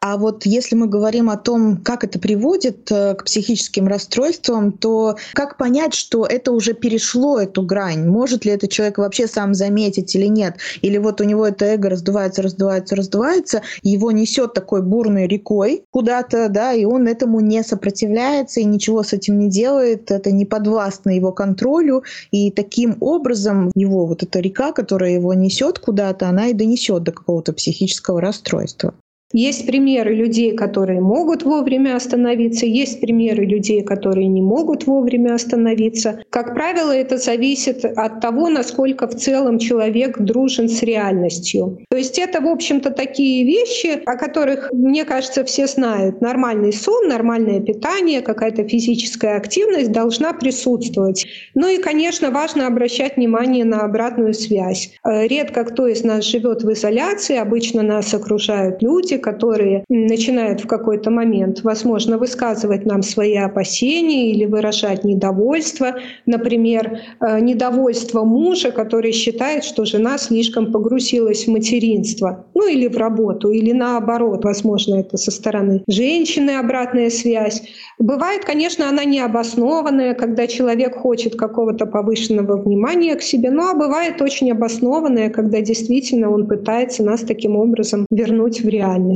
А 0.05 0.17
вот 0.17 0.47
если 0.47 0.75
мы 0.75 0.89
говорим 0.89 1.31
о 1.31 1.37
том, 1.37 1.77
как 1.77 2.03
это 2.03 2.19
приводит 2.19 2.91
э, 2.91 3.15
к 3.15 3.23
психическим 3.23 3.87
расстройствам, 3.87 4.73
то 4.73 5.15
как 5.33 5.57
понять, 5.57 5.95
что 5.95 6.27
это 6.27 6.51
уже 6.51 6.73
перешло 6.73 7.39
эту 7.39 7.63
грань? 7.63 8.09
Может 8.09 8.45
ли 8.45 8.51
этот 8.51 8.73
человек 8.73 8.99
вообще 8.99 9.29
сам 9.29 9.55
заметить 9.55 10.17
или 10.17 10.27
нет? 10.27 10.57
Или 10.81 10.99
вот 10.99 11.21
у 11.21 11.25
него 11.25 11.47
это 11.47 11.67
эго 11.67 11.89
раздувается, 11.89 12.43
раздувается, 12.43 12.97
раздувается, 12.97 13.63
его 13.85 14.11
несет 14.11 14.55
такой 14.55 14.83
бурной 14.83 15.29
рекой 15.29 15.85
куда-то, 15.93 16.49
да, 16.49 16.73
и 16.73 16.85
он 16.85 17.07
этому 17.07 17.39
не 17.39 17.63
сопротивляется 17.63 18.59
и 18.59 18.65
ничего 18.65 19.05
с 19.05 19.13
этим 19.13 19.39
не 19.39 19.49
делает, 19.49 20.11
это 20.11 20.33
не 20.33 20.45
подвластно 20.45 21.11
его 21.11 21.31
контролю, 21.31 22.03
и 22.33 22.51
таким 22.51 22.97
образом 22.99 23.71
его 23.77 24.07
вот 24.07 24.25
эта 24.25 24.41
река, 24.41 24.73
которая 24.73 25.13
его 25.13 25.33
несет 25.33 25.79
куда-то, 25.79 26.29
она 26.29 26.49
и 26.49 26.55
донесет 26.55 27.05
до 27.05 27.13
какого-то 27.13 27.53
психического 27.53 28.21
расстройства. 28.21 28.95
Есть 29.33 29.67
примеры 29.67 30.15
людей, 30.15 30.53
которые 30.53 31.01
могут 31.01 31.43
вовремя 31.43 31.97
остановиться, 31.97 32.67
есть 32.67 33.01
примеры 33.01 33.45
людей, 33.45 33.83
которые 33.83 34.27
не 34.27 34.43
могут 34.43 34.87
вовремя 34.87 35.35
остановиться. 35.35 36.23
Как 36.29 36.55
правило, 36.55 36.93
это 36.93 37.17
зависит 37.17 37.85
от 37.85 38.21
того, 38.21 38.51
насколько 38.51 39.07
в 39.09 39.15
целом 39.15 39.59
человек 39.59 40.19
дружен 40.19 40.69
с 40.69 40.83
реальностью. 40.83 41.79
То 41.89 41.97
есть 41.97 42.19
это, 42.19 42.41
в 42.41 42.47
общем-то, 42.47 42.91
такие 42.91 43.45
вещи, 43.45 44.03
о 44.05 44.17
которых, 44.17 44.71
мне 44.73 45.05
кажется, 45.05 45.45
все 45.45 45.67
знают. 45.67 46.21
Нормальный 46.21 46.73
сон, 46.73 47.09
нормальное 47.09 47.61
питание, 47.61 48.21
какая-то 48.21 48.69
физическая 48.69 49.39
активность 49.39 49.93
должна 49.93 50.35
присутствовать. 50.35 51.27
Ну 51.55 51.69
и, 51.69 51.79
конечно, 51.79 52.31
важно 52.31 52.67
обращать 52.67 53.17
внимание 53.17 53.65
на 53.65 53.81
обратную 53.81 54.35
связь. 54.35 54.93
Э, 55.05 55.27
редко 55.27 55.65
кто 55.65 55.87
из 55.87 56.05
нас 56.05 56.25
живет 56.25 56.63
в 56.63 56.73
изоляции, 56.73 57.37
обычно 57.37 57.83
нас 57.83 58.13
окружают 58.13 58.83
люди, 58.83 59.22
которые 59.23 59.85
начинают 59.89 60.61
в 60.61 60.67
какой-то 60.67 61.11
момент, 61.11 61.63
возможно, 61.63 62.19
высказывать 62.19 62.85
нам 62.85 63.03
свои 63.03 63.37
опасения 63.37 64.31
или 64.31 64.45
выражать 64.45 65.05
недовольство. 65.05 65.95
Например, 66.27 67.01
э, 67.21 67.41
недовольство 67.41 68.25
мужа, 68.25 68.71
который 68.71 69.13
считает, 69.13 69.65
что 69.65 69.85
жена 69.85 70.19
слишком 70.19 70.73
погрузилась 70.73 71.47
в 71.47 71.51
материнство, 71.51 72.45
ну 72.55 72.69
или 72.69 72.89
в 72.89 72.97
работу, 72.97 73.51
или 73.51 73.73
наоборот, 73.73 74.45
возможно, 74.45 74.97
это 74.97 75.17
со 75.17 75.31
стороны 75.31 75.83
женщины 75.87 76.51
обратная 76.51 77.11
связь. 77.11 77.63
Бывает, 77.99 78.45
конечно, 78.45 78.89
она 78.89 79.05
необоснованная, 79.05 80.15
когда 80.15 80.47
человек 80.47 80.97
хочет 80.97 81.37
какого-то 81.37 81.87
повышенного 81.87 82.61
внимания 82.61 83.15
к 83.15 83.23
себе, 83.23 83.51
ну 83.51 83.71
а 83.71 83.75
бывает 83.75 84.21
очень 84.21 84.51
обоснованная, 84.51 85.31
когда 85.31 85.61
действительно 85.61 86.31
он 86.31 86.47
пытается 86.47 87.05
нас 87.05 87.21
таким 87.21 87.57
образом 87.57 88.07
вернуть 88.11 88.61
в 88.61 88.69
реальность. 88.69 89.12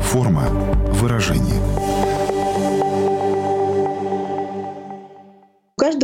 Форма 0.00 0.48
выражения. 0.92 1.60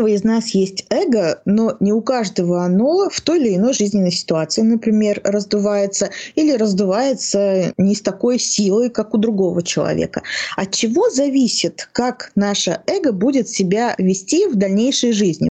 каждого 0.00 0.08
из 0.08 0.24
нас 0.24 0.50
есть 0.50 0.86
эго, 0.88 1.42
но 1.44 1.76
не 1.80 1.92
у 1.92 2.00
каждого 2.00 2.64
оно 2.64 3.10
в 3.10 3.20
той 3.20 3.40
или 3.40 3.56
иной 3.56 3.74
жизненной 3.74 4.12
ситуации, 4.12 4.62
например, 4.62 5.20
раздувается 5.24 6.10
или 6.36 6.52
раздувается 6.52 7.72
не 7.76 7.94
с 7.94 8.00
такой 8.00 8.38
силой, 8.38 8.88
как 8.88 9.14
у 9.14 9.18
другого 9.18 9.62
человека. 9.62 10.22
От 10.56 10.72
чего 10.72 11.10
зависит, 11.10 11.88
как 11.92 12.32
наше 12.34 12.80
эго 12.86 13.12
будет 13.12 13.48
себя 13.48 13.94
вести 13.98 14.46
в 14.46 14.56
дальнейшей 14.56 15.12
жизни? 15.12 15.49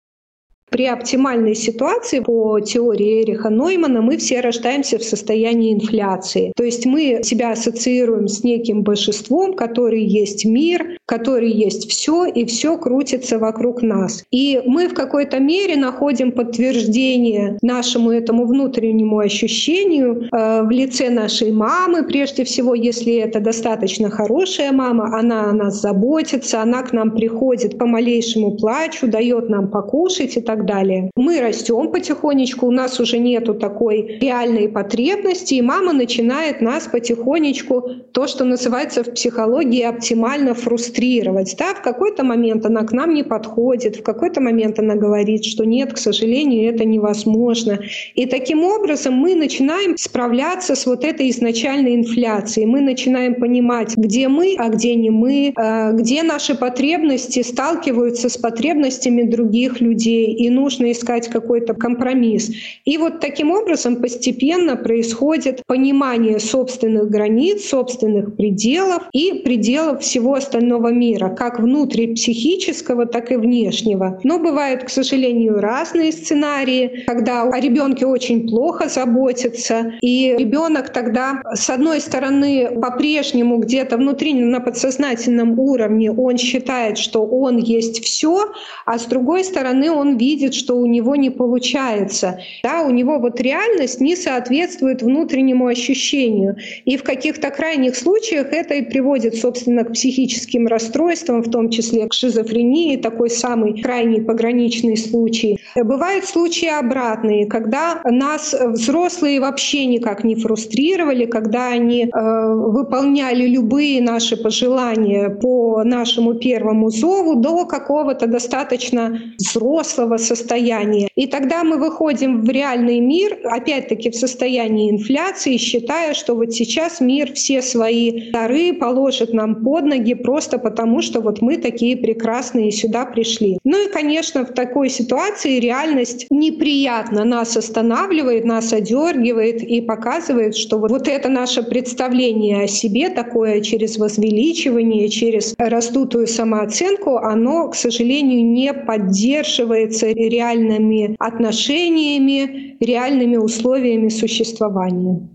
При 0.71 0.87
оптимальной 0.87 1.55
ситуации 1.55 2.21
по 2.21 2.61
теории 2.61 3.23
Эриха 3.23 3.49
Ноймана 3.49 4.03
мы 4.03 4.17
все 4.19 4.41
рождаемся 4.41 4.99
в 4.99 5.03
состоянии 5.03 5.73
инфляции. 5.73 6.53
То 6.57 6.65
есть 6.65 6.85
мы 6.87 7.21
себя 7.23 7.53
ассоциируем 7.53 8.29
с 8.29 8.45
неким 8.45 8.83
большинством, 8.83 9.55
который 9.55 10.03
есть 10.05 10.45
мир, 10.45 10.99
который 11.07 11.51
есть 11.51 11.91
все, 11.91 12.27
и 12.27 12.45
все 12.45 12.77
крутится 12.77 13.39
вокруг 13.39 13.83
нас. 13.83 14.25
И 14.31 14.61
мы 14.67 14.89
в 14.89 14.95
какой-то 14.95 15.39
мере 15.39 15.77
находим 15.77 16.33
подтверждение 16.33 17.59
нашему 17.63 18.11
этому 18.11 18.45
внутреннему 18.47 19.19
ощущению 19.19 20.29
э, 20.31 20.63
в 20.63 20.71
лице 20.71 21.09
нашей 21.09 21.53
мамы, 21.53 22.05
прежде 22.05 22.45
всего, 22.45 22.75
если 22.75 23.15
это 23.15 23.41
достаточно 23.41 24.11
хорошая 24.11 24.73
мама, 24.73 25.19
она 25.19 25.51
о 25.51 25.53
нас 25.53 25.81
заботится, 25.81 26.61
она 26.63 26.83
к 26.83 26.93
нам 26.93 27.11
приходит 27.13 27.79
по 27.79 27.87
малейшему 27.87 28.57
плачу, 28.57 29.07
дает 29.07 29.49
нам 29.49 29.69
покушать 29.69 30.37
и 30.37 30.41
так 30.41 30.58
так 30.59 30.67
далее. 30.67 31.11
Мы 31.17 31.41
растем 31.41 31.91
потихонечку, 31.91 32.67
у 32.67 32.71
нас 32.71 33.01
уже 33.01 33.19
нету 33.19 33.55
такой 33.55 34.19
реальной 34.21 34.69
потребности, 34.69 35.55
и 35.55 35.63
мама 35.63 35.93
начинает 35.93 36.61
нас 36.61 36.89
потихонечку, 36.89 37.83
то, 38.13 38.27
что 38.27 38.45
называется 38.45 39.03
в 39.03 39.15
психологии, 39.15 39.83
оптимально 39.83 40.55
фрустрировать. 40.55 41.55
Да? 41.59 41.75
В 41.75 41.83
какой-то 41.83 42.25
момент 42.25 42.67
она 42.67 42.83
к 42.83 42.93
нам 42.93 43.15
не 43.15 43.23
подходит, 43.23 43.97
в 43.97 44.03
какой-то 44.03 44.41
момент 44.41 44.79
она 44.79 44.95
говорит, 44.95 45.45
что 45.45 45.65
нет, 45.65 45.93
к 45.93 45.99
сожалению, 45.99 46.75
это 46.75 46.85
невозможно. 46.85 47.79
И 48.15 48.27
таким 48.27 48.65
образом 48.65 49.15
мы 49.15 49.35
начинаем 49.35 49.97
справляться 49.97 50.75
с 50.75 50.87
вот 50.87 51.05
этой 51.05 51.31
изначальной 51.31 51.95
инфляцией. 51.95 52.67
Мы 52.67 52.81
начинаем 52.81 53.35
понимать, 53.35 53.97
где 53.97 54.29
мы, 54.29 54.57
а 54.59 54.69
где 54.69 54.95
не 54.95 55.11
мы, 55.11 55.53
э, 55.57 55.93
где 55.93 56.23
наши 56.23 56.55
потребности 56.55 57.43
сталкиваются 57.43 58.29
с 58.29 58.37
потребностями 58.37 59.23
других 59.23 59.81
людей. 59.81 60.35
И 60.35 60.48
не 60.49 60.55
нужно 60.55 60.91
искать 60.93 61.29
какой-то 61.29 61.75
компромисс. 61.75 62.51
И 62.85 62.99
вот 62.99 63.21
таким 63.21 63.51
образом 63.51 63.97
постепенно 63.97 64.77
происходит 64.77 65.63
понимание 65.67 66.41
собственных 66.41 67.11
границ, 67.11 67.65
собственных 67.69 68.37
пределов 68.37 69.03
и 69.13 69.43
пределов 69.45 70.01
всего 70.01 70.35
остального 70.35 70.89
мира, 70.89 71.29
как 71.29 71.61
внутрипсихического, 71.61 73.07
так 73.07 73.31
и 73.33 73.37
внешнего. 73.37 74.19
Но 74.25 74.39
бывают, 74.39 74.85
к 74.85 74.89
сожалению, 74.89 75.61
разные 75.61 76.13
сценарии, 76.13 77.05
когда 77.07 77.43
о 77.43 77.61
ребенке 77.61 78.07
очень 78.07 78.49
плохо 78.49 78.89
заботятся, 78.89 79.93
и 80.01 80.35
ребенок 80.39 80.93
тогда, 80.93 81.43
с 81.55 81.69
одной 81.71 82.01
стороны, 82.01 82.71
по-прежнему 82.81 83.59
где-то 83.59 83.97
внутри 83.97 84.35
на 84.35 84.61
подсознательном 84.61 85.59
уровне 85.59 86.11
он 86.11 86.39
считает, 86.39 86.97
что 86.97 87.27
он 87.27 87.59
есть 87.59 88.03
все, 88.03 88.53
а 88.87 88.99
с 88.99 89.05
другой 89.07 89.45
стороны 89.45 89.91
он 89.91 90.17
видит, 90.17 90.38
что 90.55 90.75
у 90.75 90.87
него 90.87 91.17
не 91.17 91.31
получается. 91.31 92.41
Да, 92.63 92.83
у 92.83 92.91
него 92.91 93.19
вот 93.19 93.41
реальность 93.41 94.01
не 94.01 94.17
соответствует 94.17 95.03
внутреннему 95.03 95.67
ощущению. 95.67 96.57
И 96.85 96.97
в 96.97 97.03
каких-то 97.03 97.51
крайних 97.51 97.97
случаях 97.97 98.53
это 98.53 98.75
и 98.75 98.83
приводит, 98.83 99.37
собственно, 99.37 99.85
к 99.85 99.93
психическим 99.93 100.67
расстройствам, 100.67 101.43
в 101.43 101.51
том 101.51 101.71
числе 101.71 102.07
к 102.07 102.13
шизофрении, 102.13 102.97
такой 102.97 103.31
самый 103.31 103.81
крайний 103.83 104.23
пограничный 104.23 104.97
случай. 104.97 105.59
Бывают 105.77 106.25
случаи 106.25 106.69
обратные, 106.69 107.47
когда 107.47 108.01
нас 108.05 108.55
взрослые 108.55 109.41
вообще 109.41 109.87
никак 109.87 110.25
не 110.25 110.35
фрустрировали, 110.35 111.25
когда 111.25 111.69
они 111.69 112.05
э, 112.05 112.09
выполняли 112.55 113.47
любые 113.47 114.01
наши 114.01 114.37
пожелания 114.37 115.31
по 115.31 115.83
нашему 115.85 116.35
первому 116.35 116.91
зову 116.91 117.35
до 117.37 117.65
какого-то 117.67 118.27
достаточно 118.27 119.21
взрослого 119.39 120.17
состояния. 120.29 121.09
И 121.15 121.27
тогда 121.27 121.65
мы 121.65 121.79
выходим 121.79 122.43
в 122.43 122.51
реальный 122.51 123.01
мир, 123.01 123.39
опять-таки 123.45 124.11
в 124.11 124.15
состоянии 124.15 124.91
инфляции, 124.91 125.57
считая, 125.57 126.15
что 126.15 126.35
вот 126.35 126.53
сейчас 126.53 127.01
мир 127.01 127.33
все 127.33 127.63
свои 127.63 128.31
дары 128.31 128.75
положит 128.75 129.33
нам 129.33 129.65
под 129.65 129.85
ноги 129.85 130.15
просто 130.15 130.59
потому, 130.59 131.03
что 131.03 131.21
вот 131.21 131.41
мы 131.41 131.57
такие 131.57 131.97
прекрасные 131.97 132.71
сюда 132.71 133.05
пришли. 133.07 133.59
Ну 133.65 133.87
и, 133.87 133.93
конечно, 133.93 134.45
в 134.45 134.53
такой 134.53 134.91
ситуации 134.91 135.59
реальность 135.59 136.27
неприятно 136.31 137.25
нас 137.25 137.57
останавливает, 137.57 138.45
нас 138.45 138.73
одергивает 138.73 139.63
и 139.63 139.81
показывает, 139.81 140.57
что 140.57 140.79
вот, 140.79 140.91
вот 140.91 141.09
это 141.09 141.29
наше 141.29 141.63
представление 141.63 142.65
о 142.65 142.69
себе 142.69 143.09
такое 143.09 143.61
через 143.61 143.99
возвеличивание, 143.99 145.09
через 145.09 145.55
раздутую 145.59 146.27
самооценку, 146.27 147.17
оно, 147.17 147.69
к 147.69 147.75
сожалению, 147.75 148.45
не 148.45 148.73
поддерживается 148.73 150.07
реальными 150.27 151.15
отношениями, 151.19 152.77
реальными 152.81 153.37
условиями 153.37 154.09
существования. 154.09 155.29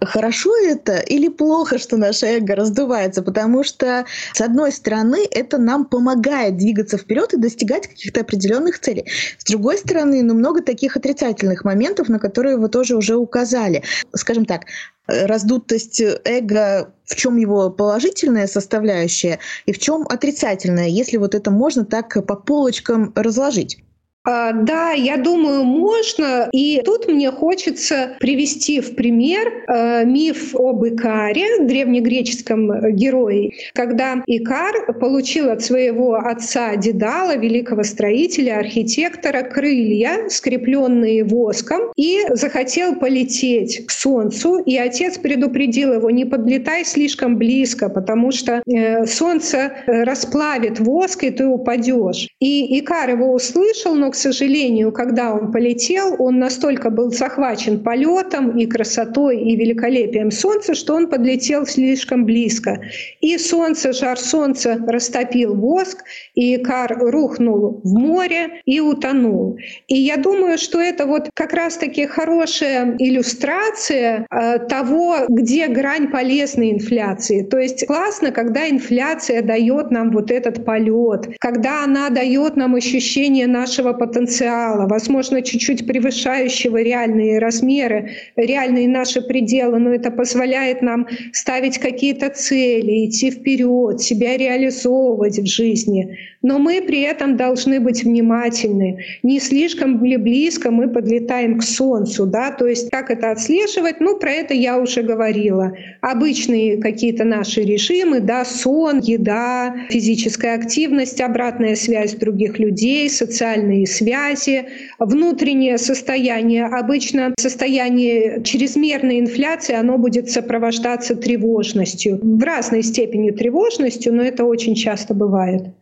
Хорошо 0.00 0.54
это 0.56 0.98
или 0.98 1.28
плохо, 1.28 1.78
что 1.78 1.96
наше 1.96 2.26
эго 2.26 2.54
раздувается? 2.54 3.22
Потому 3.22 3.64
что, 3.64 4.04
с 4.32 4.40
одной 4.40 4.72
стороны, 4.72 5.26
это 5.30 5.56
нам 5.56 5.84
помогает 5.84 6.56
двигаться 6.56 6.98
вперед 6.98 7.32
и 7.32 7.38
достигать 7.38 7.86
каких-то 7.86 8.20
определенных 8.20 8.80
целей. 8.80 9.06
С 9.38 9.44
другой 9.44 9.78
стороны, 9.78 10.22
ну, 10.22 10.34
много 10.34 10.62
таких 10.62 10.96
отрицательных 10.96 11.64
моментов, 11.64 12.08
на 12.08 12.18
которые 12.18 12.56
вы 12.56 12.68
тоже 12.68 12.96
уже 12.96 13.16
указали. 13.16 13.82
Скажем 14.14 14.44
так, 14.44 14.62
раздутость 15.06 16.02
эго, 16.24 16.92
в 17.04 17.14
чем 17.14 17.36
его 17.36 17.70
положительная 17.70 18.46
составляющая 18.46 19.38
и 19.66 19.72
в 19.72 19.78
чем 19.78 20.06
отрицательная, 20.08 20.88
если 20.88 21.16
вот 21.16 21.34
это 21.34 21.50
можно 21.50 21.84
так 21.84 22.26
по 22.26 22.36
полочкам 22.36 23.12
разложить. 23.14 23.78
А, 24.26 24.52
да, 24.52 24.92
я 24.92 25.18
думаю, 25.18 25.64
можно. 25.64 26.48
И 26.52 26.80
тут 26.82 27.08
мне 27.08 27.30
хочется 27.30 28.16
привести 28.20 28.80
в 28.80 28.94
пример 28.94 29.64
э, 29.68 30.04
миф 30.06 30.54
об 30.54 30.84
Икаре, 30.86 31.58
древнегреческом 31.60 32.94
герое, 32.94 33.50
когда 33.74 34.22
Икар 34.26 34.94
получил 34.98 35.50
от 35.50 35.62
своего 35.62 36.14
отца 36.14 36.74
Дедала, 36.76 37.36
великого 37.36 37.82
строителя, 37.82 38.58
архитектора, 38.58 39.42
крылья, 39.42 40.28
скрепленные 40.30 41.22
воском, 41.24 41.92
и 41.96 42.22
захотел 42.30 42.96
полететь 42.96 43.86
к 43.86 43.90
солнцу. 43.90 44.56
И 44.64 44.76
отец 44.78 45.18
предупредил 45.18 45.92
его, 45.92 46.08
не 46.08 46.24
подлетай 46.24 46.86
слишком 46.86 47.36
близко, 47.36 47.90
потому 47.90 48.32
что 48.32 48.62
э, 48.66 49.04
солнце 49.04 49.74
расплавит 49.86 50.80
воск, 50.80 51.24
и 51.24 51.30
ты 51.30 51.46
упадешь. 51.46 52.28
И 52.40 52.80
Икар 52.80 53.10
его 53.10 53.34
услышал, 53.34 53.94
но 53.94 54.13
к 54.14 54.16
сожалению, 54.16 54.92
когда 54.92 55.34
он 55.34 55.50
полетел, 55.50 56.14
он 56.20 56.38
настолько 56.38 56.90
был 56.90 57.10
захвачен 57.10 57.82
полетом 57.82 58.56
и 58.56 58.64
красотой 58.64 59.40
и 59.40 59.56
великолепием 59.56 60.30
солнца, 60.30 60.74
что 60.74 60.94
он 60.94 61.08
подлетел 61.08 61.66
слишком 61.66 62.24
близко. 62.24 62.80
И 63.20 63.36
солнце, 63.38 63.92
жар 63.92 64.16
солнца 64.16 64.78
растопил 64.86 65.56
воск, 65.56 66.04
и 66.36 66.54
Икар 66.54 66.96
рухнул 66.96 67.80
в 67.82 67.92
море 67.92 68.62
и 68.66 68.78
утонул. 68.78 69.58
И 69.88 69.96
я 69.96 70.16
думаю, 70.16 70.58
что 70.58 70.80
это 70.80 71.06
вот 71.06 71.30
как 71.34 71.52
раз-таки 71.52 72.06
хорошая 72.06 72.94
иллюстрация 73.00 74.28
э, 74.30 74.60
того, 74.60 75.16
где 75.28 75.66
грань 75.66 76.08
полезной 76.12 76.70
инфляции. 76.70 77.42
То 77.42 77.58
есть 77.58 77.84
классно, 77.88 78.30
когда 78.30 78.70
инфляция 78.70 79.42
дает 79.42 79.90
нам 79.90 80.12
вот 80.12 80.30
этот 80.30 80.64
полет, 80.64 81.26
когда 81.40 81.82
она 81.82 82.10
дает 82.10 82.54
нам 82.54 82.76
ощущение 82.76 83.48
нашего 83.48 83.92
потенциала, 84.06 84.86
возможно, 84.86 85.40
чуть-чуть 85.42 85.86
превышающего 85.86 86.82
реальные 86.82 87.38
размеры, 87.38 88.10
реальные 88.36 88.88
наши 88.88 89.22
пределы, 89.22 89.78
но 89.78 89.94
это 89.94 90.10
позволяет 90.10 90.82
нам 90.82 91.06
ставить 91.32 91.78
какие-то 91.78 92.28
цели, 92.30 93.06
идти 93.06 93.30
вперед, 93.30 94.00
себя 94.00 94.36
реализовывать 94.36 95.38
в 95.38 95.46
жизни. 95.46 96.18
Но 96.42 96.58
мы 96.58 96.82
при 96.82 97.00
этом 97.00 97.36
должны 97.36 97.80
быть 97.80 98.04
внимательны. 98.04 98.98
Не 99.22 99.40
слишком 99.40 100.04
ли 100.04 100.18
близко 100.18 100.70
мы 100.70 100.88
подлетаем 100.88 101.58
к 101.58 101.62
Солнцу, 101.62 102.26
да, 102.26 102.50
то 102.50 102.66
есть 102.66 102.90
как 102.90 103.10
это 103.10 103.30
отслеживать, 103.30 104.00
ну, 104.00 104.18
про 104.18 104.30
это 104.30 104.52
я 104.52 104.78
уже 104.78 105.02
говорила. 105.02 105.72
Обычные 106.02 106.76
какие-то 106.76 107.24
наши 107.24 107.62
режимы, 107.62 108.20
да, 108.20 108.44
сон, 108.44 108.98
еда, 108.98 109.74
физическая 109.88 110.56
активность, 110.56 111.20
обратная 111.22 111.76
связь 111.76 112.14
других 112.14 112.58
людей, 112.58 113.08
социальные 113.08 113.86
связи, 113.94 114.66
внутреннее 114.98 115.78
состояние. 115.78 116.66
Обычно 116.66 117.34
состояние 117.38 118.42
чрезмерной 118.42 119.20
инфляции, 119.20 119.74
оно 119.74 119.98
будет 119.98 120.30
сопровождаться 120.30 121.14
тревожностью. 121.14 122.18
В 122.22 122.42
разной 122.42 122.82
степени 122.82 123.30
тревожностью, 123.30 124.14
но 124.14 124.22
это 124.22 124.44
очень 124.44 124.74
часто 124.74 125.14
бывает 125.14 125.74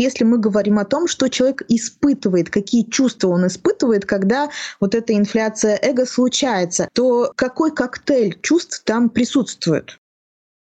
если 0.00 0.24
мы 0.24 0.38
говорим 0.38 0.78
о 0.78 0.84
том, 0.84 1.06
что 1.08 1.28
человек 1.28 1.62
испытывает, 1.68 2.50
какие 2.50 2.84
чувства 2.84 3.28
он 3.28 3.46
испытывает, 3.46 4.06
когда 4.06 4.50
вот 4.80 4.94
эта 4.94 5.14
инфляция 5.14 5.78
эго 5.82 6.06
случается, 6.06 6.88
то 6.92 7.32
какой 7.34 7.74
коктейль 7.74 8.38
чувств 8.40 8.82
там 8.84 9.10
присутствует? 9.10 9.98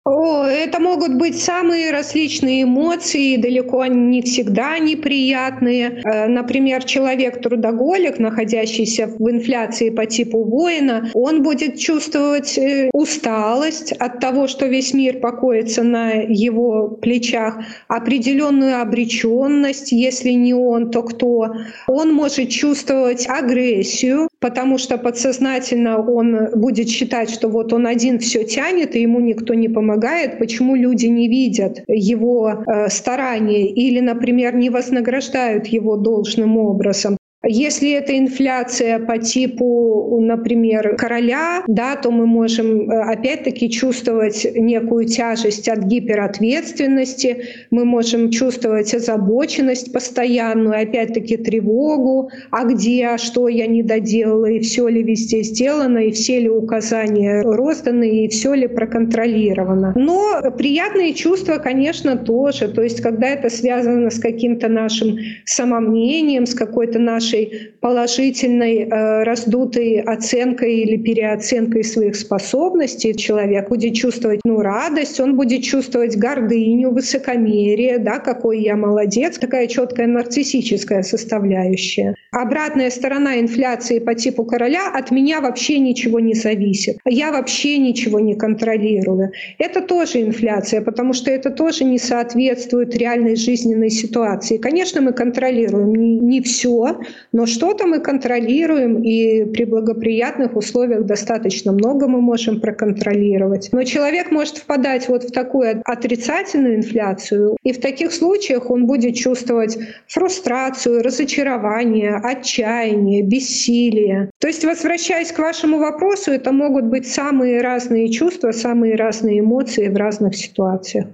О, 0.09 0.47
это 0.47 0.81
могут 0.81 1.17
быть 1.17 1.39
самые 1.39 1.91
различные 1.91 2.63
эмоции, 2.63 3.37
далеко 3.37 3.85
не 3.85 4.23
всегда 4.23 4.79
неприятные. 4.79 6.01
Э, 6.03 6.27
например, 6.29 6.83
человек-трудоголик, 6.85 8.19
находящийся 8.19 9.07
в 9.07 9.31
инфляции 9.31 9.91
по 9.91 10.07
типу 10.07 10.45
воина, 10.45 11.11
он 11.13 11.43
будет 11.43 11.79
чувствовать 11.79 12.57
э, 12.57 12.89
усталость 12.95 13.93
от 13.93 14.19
того, 14.19 14.47
что 14.47 14.65
весь 14.65 14.95
мир 14.95 15.21
покоится 15.21 15.83
на 15.83 16.13
его 16.13 16.89
плечах, 16.89 17.59
определенную 17.89 18.81
обреченность, 18.81 19.93
если 19.93 20.31
не 20.31 20.55
он, 20.55 20.91
то 20.91 21.03
кто. 21.03 21.49
Он 21.87 22.15
может 22.15 22.49
чувствовать 22.49 23.29
агрессию, 23.29 24.28
потому 24.41 24.79
что 24.79 24.99
подсознательно 24.99 25.99
он 25.99 26.51
будет 26.55 26.89
считать, 26.89 27.31
что 27.31 27.49
вот 27.49 27.73
он 27.73 27.87
один 27.87 28.19
все 28.19 28.45
тянет, 28.45 28.95
и 28.95 29.03
ему 29.03 29.21
никто 29.21 29.55
не 29.55 29.69
помогает, 29.69 30.39
почему 30.39 30.77
люди 30.77 31.07
не 31.07 31.29
видят 31.29 31.81
его 31.89 32.51
э, 32.51 32.89
старания 32.89 33.69
или, 33.69 34.01
например, 34.01 34.55
не 34.55 34.71
вознаграждают 34.71 35.67
его 35.67 35.97
должным 35.97 36.57
образом. 36.57 37.18
Если 37.47 37.93
это 37.93 38.19
инфляция 38.19 38.99
по 38.99 39.17
типу, 39.17 40.19
например, 40.21 40.97
короля, 40.97 41.63
да, 41.69 41.95
то 41.95 42.11
мы 42.11 42.27
можем 42.27 42.91
э, 42.91 43.01
опять-таки 43.01 43.71
чувствовать 43.71 44.45
некую 44.57 45.07
тяжесть 45.07 45.69
от 45.69 45.85
гиперответственности, 45.85 47.45
мы 47.71 47.85
можем 47.85 48.31
чувствовать 48.31 48.93
озабоченность 48.93 49.93
постоянную, 49.93 50.83
опять-таки 50.83 51.37
тревогу, 51.37 52.29
а 52.51 52.65
где, 52.65 53.07
а 53.07 53.19
что 53.19 53.47
я 53.47 53.69
не 53.69 53.85
доделала, 53.85 54.47
и 54.47 54.59
все 54.59 54.89
ли 54.89 55.05
везде 55.05 55.45
сделано, 55.45 55.99
и 55.99 56.11
все 56.11 56.41
ли 56.41 56.49
указания 56.49 57.43
розданы, 57.43 58.25
и 58.25 58.29
все 58.29 58.55
ли 58.55 58.67
проконтролировано. 58.67 59.93
Но 59.95 60.43
приятные 60.59 61.15
чувства, 61.15 61.59
конечно, 61.59 62.17
тоже. 62.17 62.67
То 62.67 62.83
есть, 62.83 63.01
когда 63.01 63.29
это 63.29 63.49
связано 63.49 64.11
с 64.11 64.19
каким-то 64.19 64.67
нашим 64.67 65.19
самомнением, 65.45 66.45
с 66.45 66.55
какой-то 66.55 66.99
нашей 66.99 67.28
нашей 67.29 67.73
положительной 67.81 68.89
э, 68.89 69.23
раздутой 69.25 70.01
оценкой 70.01 70.75
или 70.77 70.97
переоценкой 70.97 71.85
своих 71.85 72.17
способностей. 72.17 73.15
Человек 73.15 73.69
будет 73.69 73.95
чувствовать 73.95 74.41
ну, 74.45 74.61
радость, 74.61 75.21
он 75.21 75.37
будет 75.37 75.63
чувствовать 75.63 76.17
гордыню, 76.17 76.91
высокомерие, 76.91 77.99
да, 77.99 78.19
какой 78.19 78.63
я 78.63 78.77
молодец, 78.77 79.39
такая 79.39 79.67
четкая 79.67 80.07
нарциссическая 80.07 81.03
составляющая. 81.03 82.15
Обратная 82.33 82.91
сторона 82.91 83.39
инфляции 83.39 83.99
по 83.99 84.15
типу 84.15 84.45
короля 84.45 84.91
от 84.93 85.11
меня 85.11 85.41
вообще 85.41 85.79
ничего 85.79 86.21
не 86.21 86.35
зависит. 86.35 86.99
Я 87.05 87.31
вообще 87.33 87.79
ничего 87.79 88.21
не 88.21 88.35
контролирую. 88.35 89.31
Это 89.59 89.81
тоже 89.81 90.23
инфляция, 90.23 90.81
потому 90.81 91.13
что 91.13 91.31
это 91.31 91.51
тоже 91.51 91.85
не 91.85 91.99
соответствует 91.99 92.95
реальной 92.97 93.37
жизненной 93.37 93.91
ситуации. 93.91 94.59
Конечно, 94.59 95.01
мы 95.01 95.13
контролируем 95.13 95.95
не, 95.95 96.19
не 96.19 96.41
все, 96.43 96.99
но 97.33 97.47
что-то 97.47 97.87
мы 97.87 98.01
контролируем, 98.01 99.03
и 99.03 99.45
при 99.45 99.65
благоприятных 99.65 100.57
условиях 100.57 101.05
достаточно 101.05 101.73
много 101.73 102.09
мы 102.09 102.21
можем 102.21 102.61
проконтролировать. 102.61 103.69
Но 103.73 103.85
человек 103.85 104.31
может 104.31 104.59
впадать 104.59 105.09
вот 105.09 105.25
в 105.25 105.33
такую 105.33 105.83
отрицательную 105.85 106.77
инфляцию, 106.77 107.57
и 107.63 107.73
в 107.73 107.81
таких 107.81 108.13
случаях 108.13 108.71
он 108.71 108.87
будет 108.87 109.15
чувствовать 109.15 109.79
фрустрацию, 110.07 111.03
разочарование, 111.03 112.17
отчаяние, 112.17 113.23
бессилие. 113.23 114.31
То 114.41 114.49
есть, 114.49 114.65
возвращаясь 114.65 115.33
к 115.33 115.39
вашему 115.39 115.79
вопросу, 115.79 116.31
это 116.31 116.53
могут 116.53 116.85
быть 116.87 117.07
самые 117.07 117.61
разные 117.61 118.11
чувства, 118.11 118.53
самые 118.53 118.97
разные 118.97 119.41
эмоции 119.41 119.89
в 119.89 119.97
разных 119.97 120.37
ситуациях. 120.37 121.07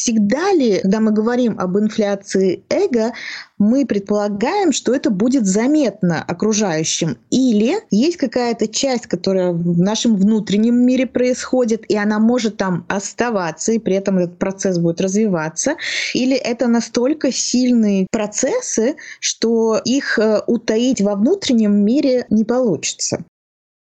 Всегда 0.00 0.52
ли, 0.52 0.78
когда 0.80 1.00
мы 1.00 1.10
говорим 1.10 1.58
об 1.58 1.76
инфляции 1.76 2.62
эго, 2.70 3.12
мы 3.58 3.84
предполагаем, 3.84 4.70
что 4.70 4.94
это 4.94 5.10
будет 5.10 5.44
заметно 5.44 6.22
окружающим? 6.22 7.18
Или 7.30 7.74
есть 7.90 8.16
какая-то 8.16 8.68
часть, 8.68 9.08
которая 9.08 9.50
в 9.50 9.80
нашем 9.80 10.14
внутреннем 10.14 10.76
мире 10.76 11.06
происходит, 11.06 11.84
и 11.90 11.96
она 11.96 12.20
может 12.20 12.56
там 12.58 12.86
оставаться, 12.88 13.72
и 13.72 13.80
при 13.80 13.96
этом 13.96 14.18
этот 14.18 14.38
процесс 14.38 14.78
будет 14.78 15.00
развиваться? 15.00 15.74
Или 16.14 16.36
это 16.36 16.68
настолько 16.68 17.32
сильные 17.32 18.06
процессы, 18.12 18.94
что 19.18 19.80
их 19.84 20.20
э, 20.20 20.42
утаить 20.46 21.00
во 21.00 21.16
внутреннем 21.16 21.74
мире 21.84 22.24
не 22.30 22.44
получится? 22.44 23.24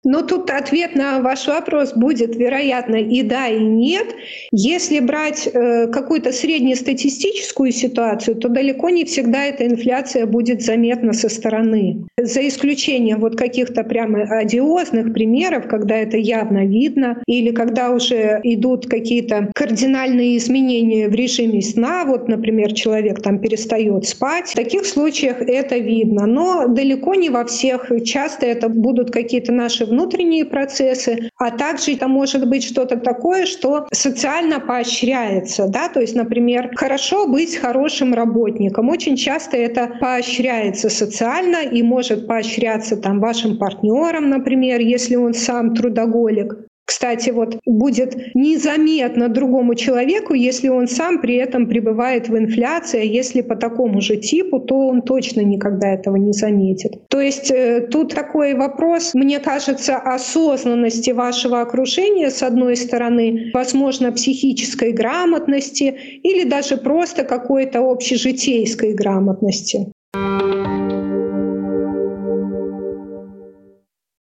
Но 0.05 0.21
тут 0.21 0.51
ответ 0.51 0.95
на 0.95 1.19
ваш 1.19 1.47
вопрос 1.47 1.93
будет, 1.93 2.35
вероятно, 2.35 2.97
и 2.97 3.23
да, 3.23 3.47
и 3.47 3.59
нет. 3.59 4.15
Если 4.51 4.99
брать 4.99 5.49
э, 5.51 5.87
какую-то 5.87 6.31
среднестатистическую 6.31 7.71
ситуацию, 7.71 8.35
то 8.35 8.47
далеко 8.47 8.89
не 8.89 9.03
всегда 9.05 9.45
эта 9.45 9.65
инфляция 9.65 10.27
будет 10.27 10.61
заметна 10.61 11.11
со 11.11 11.27
стороны. 11.27 12.05
За 12.21 12.47
исключением 12.47 13.19
вот 13.19 13.35
каких-то 13.35 13.83
прямо 13.83 14.21
одиозных 14.23 15.11
примеров, 15.11 15.67
когда 15.67 15.95
это 15.95 16.17
явно 16.17 16.65
видно, 16.67 17.17
или 17.25 17.49
когда 17.49 17.89
уже 17.89 18.39
идут 18.43 18.85
какие-то 18.85 19.49
кардинальные 19.55 20.37
изменения 20.37 21.09
в 21.09 21.15
режиме 21.15 21.63
сна, 21.63 22.05
вот, 22.05 22.27
например, 22.27 22.73
человек 22.73 23.23
там 23.23 23.39
перестает 23.39 24.05
спать, 24.05 24.49
в 24.49 24.55
таких 24.55 24.85
случаях 24.85 25.41
это 25.41 25.77
видно. 25.77 26.27
Но 26.27 26.67
далеко 26.67 27.15
не 27.15 27.29
во 27.29 27.43
всех. 27.45 27.89
Часто 28.05 28.45
это 28.45 28.69
будут 28.69 29.09
какие-то 29.09 29.51
наши 29.51 29.94
внутренние 29.95 30.45
процессы, 30.45 31.29
а 31.37 31.51
также 31.51 31.93
это 31.93 32.07
может 32.07 32.47
быть 32.47 32.63
что-то 32.63 32.97
такое, 32.97 33.45
что 33.45 33.87
социально 33.93 34.59
поощряется. 34.59 35.67
Да? 35.67 35.87
То 35.87 36.01
есть, 36.01 36.15
например, 36.15 36.71
хорошо 36.75 37.27
быть 37.27 37.55
хорошим 37.55 38.13
работником. 38.13 38.89
Очень 38.89 39.15
часто 39.15 39.57
это 39.57 39.97
поощряется 40.01 40.89
социально 40.89 41.63
и 41.63 41.81
может 41.81 42.27
поощряться 42.27 42.97
там, 42.97 43.19
вашим 43.19 43.57
партнером, 43.57 44.29
например, 44.29 44.81
если 44.81 45.15
он 45.15 45.33
сам 45.33 45.73
трудоголик 45.73 46.55
кстати, 46.85 47.31
вот 47.31 47.57
будет 47.65 48.35
незаметно 48.35 49.27
другому 49.27 49.73
человеку, 49.75 50.33
если 50.33 50.69
он 50.69 50.87
сам 50.87 51.19
при 51.19 51.35
этом 51.35 51.67
пребывает 51.67 52.29
в 52.29 52.37
инфляции, 52.37 52.99
а 52.99 53.03
если 53.03 53.41
по 53.41 53.55
такому 53.55 54.01
же 54.01 54.17
типу, 54.17 54.59
то 54.59 54.87
он 54.87 55.01
точно 55.01 55.41
никогда 55.41 55.87
этого 55.93 56.15
не 56.15 56.31
заметит. 56.31 57.07
То 57.09 57.19
есть 57.19 57.49
э, 57.49 57.87
тут 57.91 58.13
такой 58.13 58.53
вопрос, 58.53 59.15
мне 59.15 59.39
кажется, 59.39 59.95
осознанности 59.97 61.09
вашего 61.09 61.61
окружения, 61.61 62.29
с 62.29 62.43
одной 62.43 62.75
стороны, 62.75 63.51
возможно, 63.53 64.11
психической 64.11 64.91
грамотности 64.91 66.19
или 66.21 66.47
даже 66.47 66.77
просто 66.77 67.23
какой-то 67.23 67.79
общежитейской 67.79 68.93
грамотности. 68.93 69.91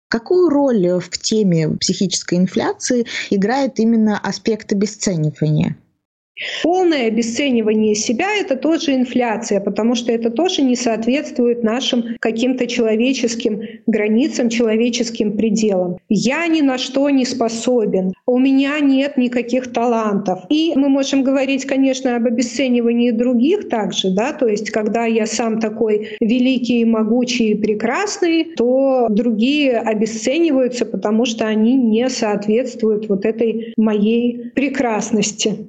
Какую 0.09 0.49
роль 0.49 1.01
в 1.01 1.11
теме 1.19 1.69
психической 1.77 2.39
инфляции 2.39 3.07
играет 3.29 3.79
именно 3.79 4.19
аспект 4.19 4.73
обесценивания? 4.73 5.77
Полное 6.63 7.09
обесценивание 7.09 7.95
себя— 7.95 8.37
это 8.41 8.57
тоже 8.57 8.95
инфляция, 8.95 9.61
потому 9.61 9.95
что 9.95 10.13
это 10.13 10.31
тоже 10.31 10.63
не 10.63 10.77
соответствует 10.77 11.63
нашим 11.63 12.17
каким-то 12.21 12.67
человеческим 12.67 13.63
границам, 13.87 14.49
человеческим 14.49 15.37
пределам. 15.37 15.99
Я 16.09 16.47
ни 16.47 16.61
на 16.61 16.79
что 16.79 17.11
не 17.11 17.25
способен, 17.25 18.13
у 18.27 18.39
меня 18.39 18.79
нет 18.81 19.17
никаких 19.17 19.73
талантов. 19.73 20.41
И 20.49 20.73
мы 20.77 20.89
можем 20.89 21.23
говорить, 21.23 21.65
конечно, 21.65 22.17
об 22.17 22.27
обесценивании 22.27 23.11
других 23.11 23.69
также, 23.69 24.11
да, 24.11 24.33
то 24.33 24.47
есть 24.47 24.71
когда 24.71 25.07
я 25.07 25.27
сам 25.27 25.61
такой 25.61 26.17
великий, 26.21 26.85
могучий 26.85 27.51
и 27.51 27.55
прекрасный, 27.55 28.45
то 28.45 29.07
другие 29.11 29.79
обесцениваются, 29.79 30.87
потому 30.87 31.25
что 31.25 31.47
они 31.47 31.75
не 31.75 32.09
соответствуют 32.09 33.09
вот 33.09 33.25
этой 33.25 33.73
моей 33.77 34.51
прекрасности. 34.55 35.69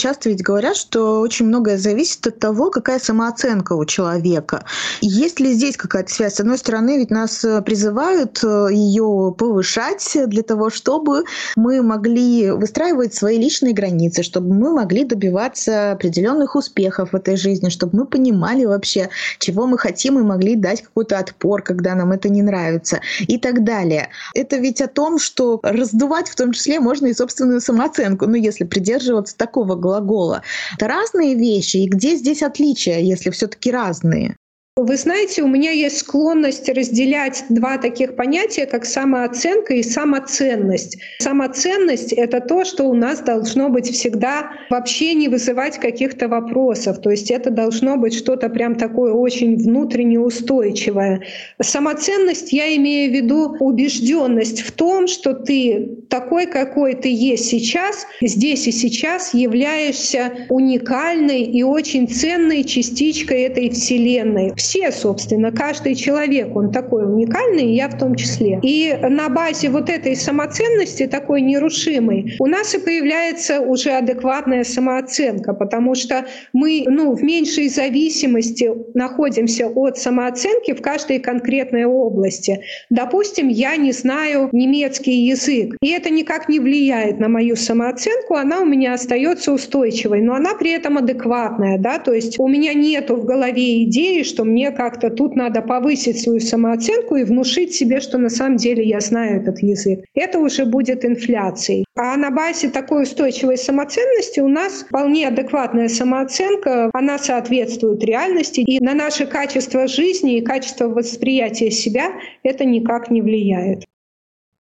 Часто 0.00 0.30
ведь 0.30 0.42
говорят, 0.42 0.76
что 0.76 1.20
очень 1.20 1.44
многое 1.44 1.76
зависит 1.76 2.26
от 2.26 2.38
того, 2.38 2.70
какая 2.70 2.98
самооценка 2.98 3.74
у 3.74 3.84
человека. 3.84 4.64
Есть 5.02 5.40
ли 5.40 5.52
здесь 5.52 5.76
какая-то 5.76 6.10
связь? 6.10 6.36
С 6.36 6.40
одной 6.40 6.56
стороны, 6.56 6.96
ведь 6.96 7.10
нас 7.10 7.44
э, 7.44 7.60
призывают 7.60 8.42
э, 8.42 8.68
ее 8.72 9.34
повышать 9.36 10.16
для 10.26 10.42
того, 10.42 10.70
чтобы 10.70 11.24
мы 11.54 11.82
могли 11.82 12.50
выстраивать 12.50 13.12
свои 13.12 13.36
личные 13.36 13.74
границы, 13.74 14.22
чтобы 14.22 14.54
мы 14.54 14.72
могли 14.72 15.04
добиваться 15.04 15.92
определенных 15.92 16.56
успехов 16.56 17.12
в 17.12 17.16
этой 17.16 17.36
жизни, 17.36 17.68
чтобы 17.68 17.98
мы 17.98 18.06
понимали 18.06 18.64
вообще, 18.64 19.10
чего 19.38 19.66
мы 19.66 19.76
хотим 19.76 20.18
и 20.18 20.22
могли 20.22 20.56
дать 20.56 20.80
какой-то 20.80 21.18
отпор, 21.18 21.60
когда 21.60 21.94
нам 21.94 22.12
это 22.12 22.30
не 22.30 22.40
нравится 22.40 23.02
и 23.18 23.36
так 23.36 23.64
далее. 23.64 24.08
Это 24.34 24.56
ведь 24.56 24.80
о 24.80 24.88
том, 24.88 25.18
что 25.18 25.60
раздувать 25.62 26.26
в 26.30 26.36
том 26.36 26.52
числе 26.52 26.80
можно 26.80 27.08
и 27.08 27.12
собственную 27.12 27.60
самооценку, 27.60 28.26
ну 28.26 28.36
если 28.36 28.64
придерживаться 28.64 29.36
такого 29.36 29.74
глагола. 29.90 30.42
Это 30.76 30.86
разные 30.88 31.34
вещи, 31.34 31.78
и 31.78 31.88
где 31.88 32.16
здесь 32.16 32.42
отличия, 32.42 32.98
если 32.98 33.30
все-таки 33.30 33.70
разные? 33.70 34.36
Вы 34.82 34.96
знаете, 34.96 35.42
у 35.42 35.46
меня 35.46 35.72
есть 35.72 35.98
склонность 35.98 36.66
разделять 36.70 37.44
два 37.50 37.76
таких 37.76 38.16
понятия, 38.16 38.64
как 38.64 38.86
самооценка 38.86 39.74
и 39.74 39.82
самоценность. 39.82 40.96
Самоценность— 41.18 42.12
это 42.14 42.40
то, 42.40 42.64
что 42.64 42.84
у 42.84 42.94
нас 42.94 43.20
должно 43.20 43.68
быть 43.68 43.90
всегда 43.90 44.50
вообще 44.70 45.12
не 45.12 45.28
вызывать 45.28 45.76
каких-то 45.78 46.28
вопросов. 46.28 46.98
То 47.02 47.10
есть 47.10 47.30
это 47.30 47.50
должно 47.50 47.98
быть 47.98 48.14
что-то 48.14 48.48
прям 48.48 48.74
такое 48.74 49.12
очень 49.12 49.58
внутренне 49.58 50.18
устойчивое. 50.18 51.24
Самоценность 51.60 52.50
я 52.54 52.74
имею 52.76 53.10
в 53.10 53.14
виду 53.14 53.56
убежденность 53.60 54.62
в 54.62 54.72
том, 54.72 55.08
что 55.08 55.34
ты 55.34 55.98
такой, 56.08 56.46
какой 56.46 56.94
ты 56.94 57.12
есть 57.12 57.44
сейчас, 57.44 58.06
здесь 58.22 58.66
и 58.66 58.72
сейчас 58.72 59.34
являешься 59.34 60.32
уникальной 60.48 61.42
и 61.42 61.62
очень 61.62 62.08
ценной 62.08 62.64
частичкой 62.64 63.42
этой 63.42 63.68
Вселенной 63.68 64.54
все, 64.70 64.92
собственно, 64.92 65.50
каждый 65.50 65.96
человек, 65.96 66.54
он 66.54 66.70
такой 66.70 67.04
уникальный, 67.04 67.72
и 67.72 67.74
я 67.74 67.88
в 67.88 67.98
том 67.98 68.14
числе. 68.14 68.60
И 68.62 68.96
на 69.02 69.28
базе 69.28 69.68
вот 69.68 69.90
этой 69.90 70.14
самоценности, 70.14 71.08
такой 71.08 71.40
нерушимой, 71.40 72.36
у 72.38 72.46
нас 72.46 72.72
и 72.76 72.78
появляется 72.78 73.60
уже 73.60 73.90
адекватная 73.90 74.62
самооценка, 74.62 75.54
потому 75.54 75.96
что 75.96 76.24
мы 76.52 76.84
ну, 76.86 77.16
в 77.16 77.22
меньшей 77.24 77.68
зависимости 77.68 78.70
находимся 78.94 79.66
от 79.66 79.98
самооценки 79.98 80.72
в 80.72 80.80
каждой 80.80 81.18
конкретной 81.18 81.86
области. 81.86 82.60
Допустим, 82.90 83.48
я 83.48 83.74
не 83.74 83.90
знаю 83.90 84.50
немецкий 84.52 85.26
язык, 85.26 85.74
и 85.82 85.88
это 85.88 86.10
никак 86.10 86.48
не 86.48 86.60
влияет 86.60 87.18
на 87.18 87.28
мою 87.28 87.56
самооценку, 87.56 88.36
она 88.36 88.60
у 88.60 88.66
меня 88.66 88.94
остается 88.94 89.52
устойчивой, 89.52 90.20
но 90.20 90.34
она 90.34 90.54
при 90.54 90.70
этом 90.70 90.98
адекватная, 90.98 91.76
да, 91.76 91.98
то 91.98 92.12
есть 92.12 92.38
у 92.38 92.46
меня 92.46 92.72
нету 92.72 93.16
в 93.16 93.24
голове 93.24 93.82
идеи, 93.82 94.22
что 94.22 94.44
мне 94.50 94.70
как-то 94.70 95.10
тут 95.10 95.36
надо 95.36 95.62
повысить 95.62 96.20
свою 96.20 96.40
самооценку 96.40 97.16
и 97.16 97.24
внушить 97.24 97.74
себе, 97.74 98.00
что 98.00 98.18
на 98.18 98.28
самом 98.28 98.56
деле 98.56 98.82
я 98.84 99.00
знаю 99.00 99.40
этот 99.40 99.62
язык. 99.62 100.04
Это 100.14 100.38
уже 100.38 100.66
будет 100.66 101.04
инфляцией. 101.04 101.84
А 101.96 102.16
на 102.16 102.30
базе 102.30 102.68
такой 102.68 103.04
устойчивой 103.04 103.56
самоценности 103.56 104.40
у 104.40 104.48
нас 104.48 104.84
вполне 104.88 105.28
адекватная 105.28 105.88
самооценка, 105.88 106.90
она 106.92 107.18
соответствует 107.18 108.04
реальности, 108.04 108.60
и 108.60 108.82
на 108.82 108.94
наше 108.94 109.26
качество 109.26 109.86
жизни 109.86 110.36
и 110.36 110.42
качество 110.42 110.88
восприятия 110.88 111.70
себя 111.70 112.12
это 112.42 112.64
никак 112.64 113.10
не 113.10 113.22
влияет. 113.22 113.84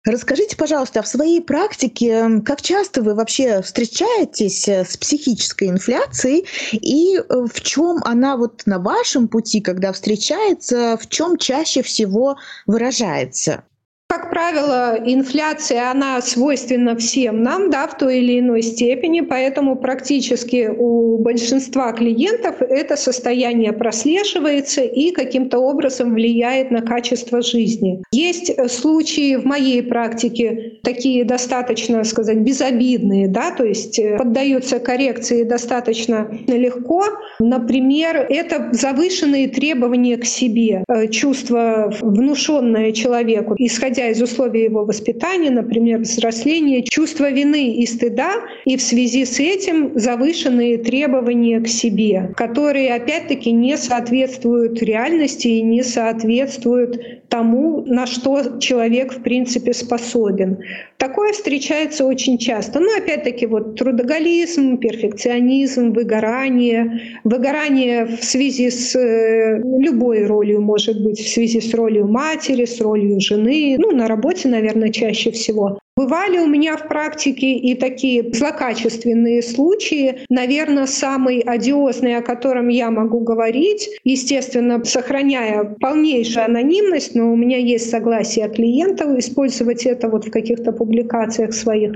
Расскажите, 0.06 0.56
пожалуйста, 0.56 1.02
в 1.02 1.08
своей 1.08 1.40
практике, 1.40 2.40
как 2.44 2.62
часто 2.62 3.02
вы 3.02 3.14
вообще 3.14 3.60
встречаетесь 3.60 4.68
э, 4.68 4.84
с 4.84 4.96
психической 4.96 5.68
инфляцией 5.68 6.46
и 6.70 7.16
э, 7.18 7.22
в 7.28 7.60
чем 7.60 8.00
она 8.04 8.36
вот 8.36 8.62
на 8.66 8.78
вашем 8.78 9.26
пути, 9.26 9.60
когда 9.60 9.92
встречается, 9.92 10.96
в 10.96 11.08
чем 11.08 11.36
чаще 11.36 11.82
всего 11.82 12.36
выражается? 12.66 13.64
Как 14.08 14.30
правило, 14.30 14.96
инфляция, 15.04 15.90
она 15.90 16.20
свойственна 16.20 16.94
всем 16.96 17.42
нам, 17.42 17.70
да, 17.70 17.88
в 17.88 17.98
той 17.98 18.20
или 18.20 18.38
иной 18.38 18.62
степени, 18.62 19.20
поэтому 19.20 19.74
практически 19.74 20.68
у 20.68 21.18
большинства 21.18 21.92
клиентов 21.92 22.62
это 22.62 22.96
состояние 22.96 23.72
прослеживается 23.72 24.82
и 24.82 25.10
каким-то 25.10 25.58
образом 25.58 26.14
влияет 26.14 26.70
на 26.70 26.82
качество 26.82 27.42
жизни. 27.42 28.00
Есть 28.12 28.50
э, 28.50 28.68
случаи 28.68 29.34
в 29.34 29.44
моей 29.44 29.82
практике 29.82 30.78
такие 30.84 31.24
достаточно, 31.24 32.04
сказать, 32.04 32.38
безобидные, 32.38 33.26
да, 33.26 33.50
то 33.50 33.64
есть 33.64 33.98
э, 33.98 34.18
поддаются 34.18 34.78
коррекции 34.78 35.42
достаточно 35.42 36.30
легко. 36.46 37.02
Например, 37.40 38.24
это 38.30 38.68
завышенные 38.70 39.48
требования 39.48 40.16
к 40.16 40.24
себе, 40.24 40.84
э, 40.88 41.08
чувство 41.08 41.92
внушенное 42.00 42.92
человеку, 42.92 43.56
исходя 43.58 43.95
исходя 43.96 44.10
из 44.10 44.22
условий 44.22 44.64
его 44.64 44.84
воспитания, 44.84 45.50
например, 45.50 46.00
взросления, 46.00 46.82
чувство 46.82 47.30
вины 47.30 47.76
и 47.76 47.86
стыда, 47.86 48.32
и 48.64 48.76
в 48.76 48.82
связи 48.82 49.24
с 49.24 49.40
этим 49.40 49.98
завышенные 49.98 50.78
требования 50.78 51.60
к 51.60 51.68
себе, 51.68 52.32
которые, 52.36 52.94
опять-таки, 52.94 53.52
не 53.52 53.76
соответствуют 53.76 54.82
реальности 54.82 55.48
и 55.48 55.62
не 55.62 55.82
соответствуют 55.82 57.00
тому, 57.28 57.82
на 57.86 58.06
что 58.06 58.58
человек, 58.60 59.14
в 59.14 59.22
принципе, 59.22 59.72
способен. 59.72 60.58
Такое 60.96 61.32
встречается 61.32 62.04
очень 62.04 62.38
часто. 62.38 62.80
Но, 62.80 62.88
опять-таки, 62.96 63.46
вот 63.46 63.76
трудоголизм, 63.76 64.78
перфекционизм, 64.78 65.92
выгорание. 65.92 67.18
Выгорание 67.24 68.06
в 68.06 68.24
связи 68.24 68.70
с 68.70 68.94
э, 68.94 69.60
любой 69.78 70.26
ролью, 70.26 70.60
может 70.60 71.02
быть, 71.02 71.18
в 71.18 71.28
связи 71.28 71.60
с 71.60 71.74
ролью 71.74 72.06
матери, 72.06 72.64
с 72.64 72.80
ролью 72.80 73.20
жены, 73.20 73.76
ну, 73.78 73.85
на 73.92 74.08
работе, 74.08 74.48
наверное, 74.48 74.90
чаще 74.90 75.30
всего. 75.30 75.78
Бывали 75.98 76.36
у 76.36 76.46
меня 76.46 76.76
в 76.76 76.88
практике 76.88 77.52
и 77.52 77.74
такие 77.74 78.30
злокачественные 78.30 79.40
случаи. 79.40 80.18
Наверное, 80.28 80.84
самый 80.84 81.40
одиозный, 81.40 82.16
о 82.16 82.20
котором 82.20 82.68
я 82.68 82.90
могу 82.90 83.20
говорить, 83.20 83.88
естественно, 84.04 84.84
сохраняя 84.84 85.64
полнейшую 85.64 86.44
анонимность, 86.44 87.14
но 87.14 87.32
у 87.32 87.36
меня 87.36 87.56
есть 87.56 87.88
согласие 87.88 88.46
клиентов 88.50 89.16
использовать 89.16 89.86
это 89.86 90.10
вот 90.10 90.26
в 90.26 90.30
каких-то 90.30 90.70
публикациях 90.70 91.54
своих. 91.54 91.92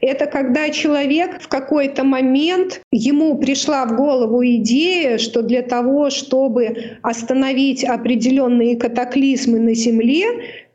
Это 0.00 0.24
когда 0.24 0.70
человек 0.70 1.38
в 1.38 1.48
какой-то 1.48 2.04
момент, 2.04 2.80
ему 2.90 3.36
пришла 3.36 3.84
в 3.84 3.94
голову 3.94 4.42
идея, 4.46 5.18
что 5.18 5.42
для 5.42 5.60
того, 5.60 6.08
чтобы 6.08 6.74
остановить 7.02 7.84
определенные 7.84 8.78
катаклизмы 8.78 9.58
на 9.58 9.74
Земле, 9.74 10.24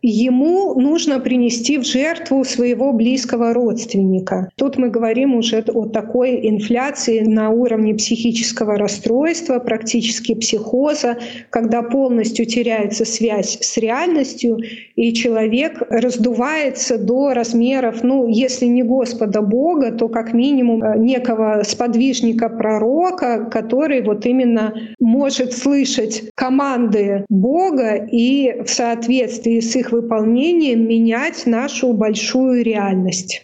ему 0.10 0.80
нужно 0.80 1.20
принести 1.20 1.78
в 1.78 1.86
жертву 1.86 2.43
своего 2.43 2.93
близкого 2.93 3.54
родственника. 3.54 4.50
Тут 4.56 4.78
мы 4.78 4.89
говорим 4.89 5.36
уже 5.36 5.63
о 5.74 5.86
такой 5.86 6.48
инфляции 6.50 7.20
на 7.20 7.50
уровне 7.50 7.93
психического 7.93 8.78
расстройства, 8.78 9.60
практически 9.60 10.36
психоза, 10.36 11.17
когда 11.50 11.82
полностью 11.82 12.46
теряется 12.46 13.06
связь 13.06 13.58
с 13.62 13.78
реальностью, 13.78 14.60
и 14.96 15.13
человек 15.13 15.82
раздувается 15.89 16.98
до 16.98 17.34
размеров, 17.34 18.04
ну, 18.04 18.28
если 18.28 18.65
не 18.65 18.84
Господа 18.84 19.41
Бога, 19.41 19.91
то 19.91 20.08
как 20.08 20.34
минимум 20.34 20.84
э, 20.84 20.98
некого 20.98 21.63
сподвижника-пророка, 21.63 23.50
который 23.52 24.02
вот 24.02 24.26
именно 24.26 24.74
может 25.00 25.54
слышать 25.54 26.24
команды 26.36 27.26
Бога 27.30 27.96
и 27.96 28.62
в 28.63 28.70
соответствии 28.70 29.60
с 29.60 29.76
их 29.76 29.91
выполнением 30.01 30.88
менять 30.88 31.45
нашу 31.45 31.93
большую 31.93 32.63
реальность. 32.63 33.43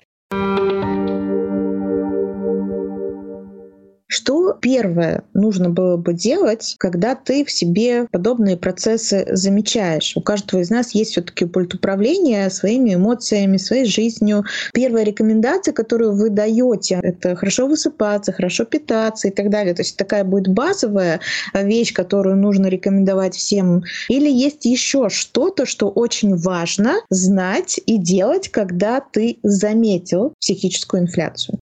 Что 4.16 4.54
первое 4.54 5.24
нужно 5.34 5.72
было 5.72 5.98
бы 5.98 6.14
делать, 6.14 6.76
когда 6.78 7.16
ты 7.16 7.44
в 7.44 7.50
себе 7.50 8.06
подобные 8.12 8.58
процессы 8.58 9.26
замечаешь? 9.32 10.14
У 10.16 10.22
каждого 10.22 10.62
из 10.62 10.70
нас 10.70 10.94
есть 10.94 11.14
все-таки 11.14 11.46
пульт 11.46 11.74
управления 11.74 12.48
своими 12.52 12.94
эмоциями, 12.94 13.58
своей 13.58 13.86
жизнью. 13.86 14.44
Первая 14.72 15.04
рекомендация, 15.04 15.74
которую 15.74 16.16
вы 16.16 16.30
даете, 16.30 17.00
это 17.02 17.36
хорошо 17.36 17.66
высыпаться, 17.66 18.32
хорошо 18.32 18.66
питаться 18.66 19.30
и 19.30 19.32
так 19.32 19.50
далее. 19.50 19.74
То 19.74 19.82
есть 19.82 19.98
такая 19.98 20.24
будет 20.24 20.48
базовая 20.48 21.20
вещь, 21.56 21.92
которую 21.92 22.38
нужно 22.38 22.68
рекомендовать 22.68 23.34
всем. 23.34 23.82
Или 24.10 24.30
есть 24.30 24.64
еще 24.66 25.10
что-то, 25.10 25.66
что 25.66 25.90
очень 25.90 26.36
важно 26.36 26.98
знать 27.10 27.80
и 27.88 27.98
делать, 27.98 28.50
когда 28.50 29.00
ты 29.02 29.40
заметил 29.42 30.36
психическую 30.40 31.02
инфляцию? 31.02 31.63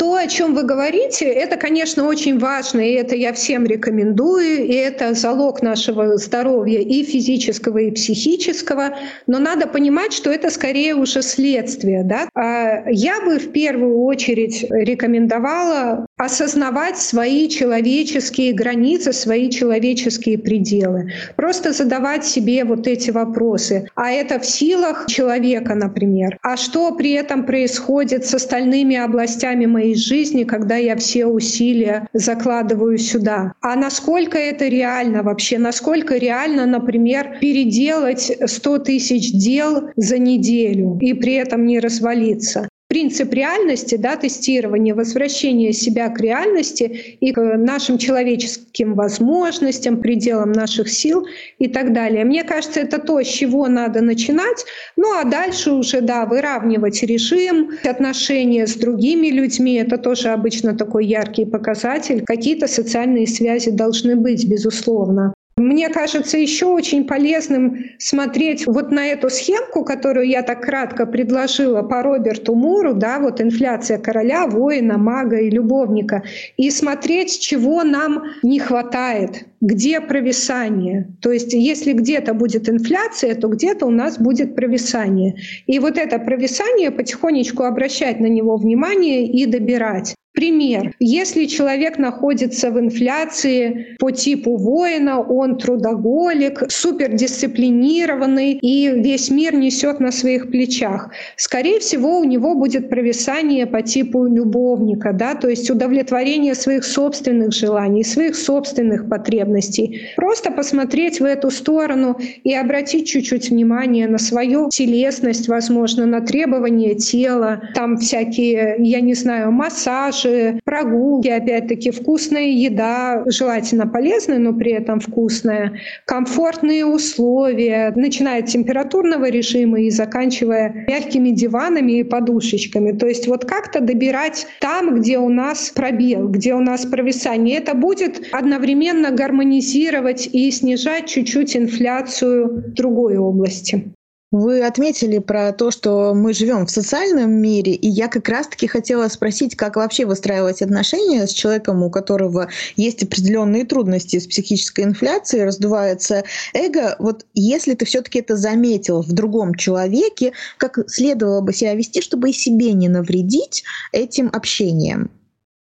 То, 0.00 0.14
о 0.14 0.26
чем 0.26 0.54
вы 0.54 0.62
говорите, 0.62 1.26
это, 1.26 1.58
конечно, 1.58 2.06
очень 2.06 2.38
важно, 2.38 2.80
и 2.80 2.92
это 2.94 3.14
я 3.14 3.34
всем 3.34 3.66
рекомендую, 3.66 4.64
и 4.64 4.72
это 4.72 5.12
залог 5.12 5.60
нашего 5.60 6.16
здоровья 6.16 6.80
и 6.80 7.04
физического, 7.04 7.76
и 7.76 7.90
психического. 7.90 8.96
Но 9.26 9.38
надо 9.38 9.66
понимать, 9.66 10.14
что 10.14 10.30
это 10.30 10.48
скорее 10.48 10.94
уже 10.94 11.20
следствие. 11.20 12.02
Да? 12.02 12.30
А 12.34 12.88
я 12.88 13.20
бы 13.20 13.38
в 13.38 13.52
первую 13.52 14.02
очередь 14.04 14.64
рекомендовала 14.70 16.06
осознавать 16.16 16.96
свои 16.96 17.46
человеческие 17.50 18.54
границы, 18.54 19.12
свои 19.12 19.50
человеческие 19.50 20.38
пределы. 20.38 21.12
Просто 21.36 21.74
задавать 21.74 22.24
себе 22.24 22.64
вот 22.64 22.86
эти 22.86 23.10
вопросы. 23.10 23.86
А 23.96 24.10
это 24.10 24.38
в 24.38 24.46
силах 24.46 25.08
человека, 25.08 25.74
например. 25.74 26.38
А 26.40 26.56
что 26.56 26.90
при 26.92 27.12
этом 27.12 27.44
происходит 27.44 28.24
с 28.24 28.32
остальными 28.32 28.96
областями 28.96 29.66
моей 29.66 29.89
моей 29.90 29.96
жизни, 29.96 30.44
когда 30.44 30.76
я 30.76 30.96
все 30.96 31.26
усилия 31.26 32.08
закладываю 32.12 32.98
сюда. 32.98 33.54
А 33.60 33.76
насколько 33.76 34.38
это 34.38 34.68
реально 34.68 35.22
вообще? 35.22 35.58
Насколько 35.58 36.16
реально, 36.16 36.66
например, 36.66 37.38
переделать 37.40 38.32
100 38.44 38.78
тысяч 38.78 39.32
дел 39.32 39.90
за 39.96 40.18
неделю 40.18 40.98
и 41.00 41.14
при 41.14 41.34
этом 41.34 41.66
не 41.66 41.80
развалиться? 41.80 42.68
Принцип 42.90 43.32
реальности, 43.32 43.94
да, 43.94 44.16
тестирования, 44.16 44.96
возвращения 44.96 45.72
себя 45.72 46.08
к 46.08 46.20
реальности 46.20 47.16
и 47.20 47.30
к 47.30 47.40
нашим 47.40 47.98
человеческим 47.98 48.94
возможностям, 48.94 50.00
пределам 50.00 50.50
наших 50.50 50.90
сил 50.90 51.24
и 51.60 51.68
так 51.68 51.92
далее. 51.92 52.24
Мне 52.24 52.42
кажется, 52.42 52.80
это 52.80 52.98
то, 52.98 53.22
с 53.22 53.28
чего 53.28 53.68
надо 53.68 54.00
начинать. 54.00 54.64
Ну 54.96 55.16
а 55.16 55.22
дальше 55.22 55.70
уже, 55.70 56.00
да, 56.00 56.26
выравнивать 56.26 57.00
режим, 57.04 57.70
отношения 57.84 58.66
с 58.66 58.74
другими 58.74 59.28
людьми. 59.28 59.74
Это 59.74 59.96
тоже 59.96 60.30
обычно 60.30 60.76
такой 60.76 61.06
яркий 61.06 61.44
показатель. 61.44 62.24
Какие-то 62.24 62.66
социальные 62.66 63.28
связи 63.28 63.70
должны 63.70 64.16
быть, 64.16 64.48
безусловно. 64.48 65.32
Мне 65.60 65.90
кажется 65.90 66.38
еще 66.38 66.66
очень 66.66 67.06
полезным 67.06 67.84
смотреть 67.98 68.66
вот 68.66 68.90
на 68.90 69.08
эту 69.08 69.28
схемку, 69.28 69.84
которую 69.84 70.26
я 70.26 70.42
так 70.42 70.62
кратко 70.62 71.04
предложила 71.04 71.82
по 71.82 72.02
Роберту 72.02 72.54
Муру, 72.54 72.94
да, 72.94 73.18
вот 73.20 73.42
инфляция 73.42 73.98
короля, 73.98 74.46
воина, 74.46 74.96
мага 74.96 75.36
и 75.36 75.50
любовника, 75.50 76.22
и 76.56 76.70
смотреть, 76.70 77.40
чего 77.40 77.84
нам 77.84 78.24
не 78.42 78.58
хватает, 78.58 79.44
где 79.60 80.00
провисание. 80.00 81.08
То 81.20 81.32
есть 81.32 81.52
если 81.52 81.92
где-то 81.92 82.34
будет 82.34 82.68
инфляция, 82.68 83.34
то 83.34 83.48
где-то 83.48 83.86
у 83.86 83.90
нас 83.90 84.18
будет 84.18 84.54
провисание. 84.54 85.36
И 85.66 85.78
вот 85.78 85.98
это 85.98 86.18
провисание 86.18 86.90
потихонечку 86.90 87.64
обращать 87.64 88.20
на 88.20 88.26
него 88.26 88.56
внимание 88.56 89.26
и 89.26 89.46
добирать. 89.46 90.14
Пример. 90.32 90.94
Если 91.00 91.46
человек 91.46 91.98
находится 91.98 92.70
в 92.70 92.78
инфляции 92.78 93.96
по 93.98 94.12
типу 94.12 94.56
воина, 94.56 95.20
он 95.20 95.58
трудоголик, 95.58 96.62
супердисциплинированный 96.68 98.52
и 98.52 98.90
весь 99.02 99.28
мир 99.28 99.56
несет 99.56 99.98
на 99.98 100.12
своих 100.12 100.50
плечах, 100.50 101.10
скорее 101.36 101.80
всего, 101.80 102.20
у 102.20 102.24
него 102.24 102.54
будет 102.54 102.88
провисание 102.88 103.66
по 103.66 103.82
типу 103.82 104.24
любовника, 104.24 105.12
да, 105.12 105.34
то 105.34 105.48
есть 105.48 105.68
удовлетворение 105.68 106.54
своих 106.54 106.84
собственных 106.84 107.52
желаний, 107.52 108.04
своих 108.04 108.36
собственных 108.36 109.08
потребностей 109.08 109.49
потребностей. 109.50 110.12
Просто 110.16 110.50
посмотреть 110.50 111.20
в 111.20 111.24
эту 111.24 111.50
сторону 111.50 112.16
и 112.44 112.54
обратить 112.54 113.08
чуть-чуть 113.08 113.50
внимание 113.50 114.08
на 114.08 114.18
свою 114.18 114.68
телесность, 114.70 115.48
возможно, 115.48 116.06
на 116.06 116.20
требования 116.20 116.94
тела, 116.94 117.60
там 117.74 117.96
всякие, 117.96 118.76
я 118.78 119.00
не 119.00 119.14
знаю, 119.14 119.52
массажи, 119.52 120.60
прогулки, 120.64 121.28
опять-таки 121.28 121.90
вкусная 121.90 122.50
еда, 122.50 123.22
желательно 123.26 123.86
полезная, 123.86 124.38
но 124.38 124.52
при 124.52 124.72
этом 124.72 125.00
вкусная, 125.00 125.72
комфортные 126.06 126.86
условия, 126.86 127.92
начиная 127.96 128.40
от 128.40 128.46
температурного 128.46 129.30
режима 129.30 129.80
и 129.80 129.90
заканчивая 129.90 130.86
мягкими 130.88 131.30
диванами 131.30 132.00
и 132.00 132.04
подушечками. 132.04 132.92
То 132.92 133.06
есть 133.06 133.26
вот 133.26 133.44
как-то 133.44 133.80
добирать 133.80 134.46
там, 134.60 134.94
где 135.00 135.18
у 135.18 135.28
нас 135.28 135.70
пробел, 135.70 136.28
где 136.28 136.54
у 136.54 136.60
нас 136.60 136.86
провисание. 136.86 137.58
Это 137.58 137.74
будет 137.74 138.22
одновременно 138.32 139.10
гармонизировать 139.40 140.28
и 140.32 140.50
снижать 140.50 141.06
чуть-чуть 141.06 141.56
инфляцию 141.56 142.48
в 142.48 142.72
другой 142.74 143.16
области. 143.16 143.92
Вы 144.32 144.64
отметили 144.64 145.18
про 145.18 145.52
то, 145.52 145.72
что 145.72 146.14
мы 146.14 146.32
живем 146.32 146.64
в 146.64 146.70
социальном 146.70 147.32
мире, 147.32 147.72
и 147.72 147.88
я 147.88 148.06
как 148.06 148.28
раз-таки 148.28 148.68
хотела 148.68 149.08
спросить, 149.08 149.56
как 149.56 149.74
вообще 149.74 150.06
выстраивать 150.06 150.62
отношения 150.62 151.26
с 151.26 151.32
человеком, 151.32 151.82
у 151.82 151.90
которого 151.90 152.48
есть 152.76 153.02
определенные 153.02 153.64
трудности 153.64 154.20
с 154.20 154.28
психической 154.28 154.84
инфляцией, 154.84 155.46
раздувается 155.46 156.22
эго. 156.54 156.94
Вот 157.00 157.26
если 157.34 157.74
ты 157.74 157.84
все-таки 157.86 158.20
это 158.20 158.36
заметил 158.36 159.02
в 159.02 159.12
другом 159.12 159.56
человеке, 159.56 160.32
как 160.58 160.78
следовало 160.86 161.40
бы 161.40 161.52
себя 161.52 161.74
вести, 161.74 162.00
чтобы 162.00 162.30
и 162.30 162.32
себе 162.32 162.72
не 162.72 162.88
навредить 162.88 163.64
этим 163.90 164.30
общением? 164.32 165.10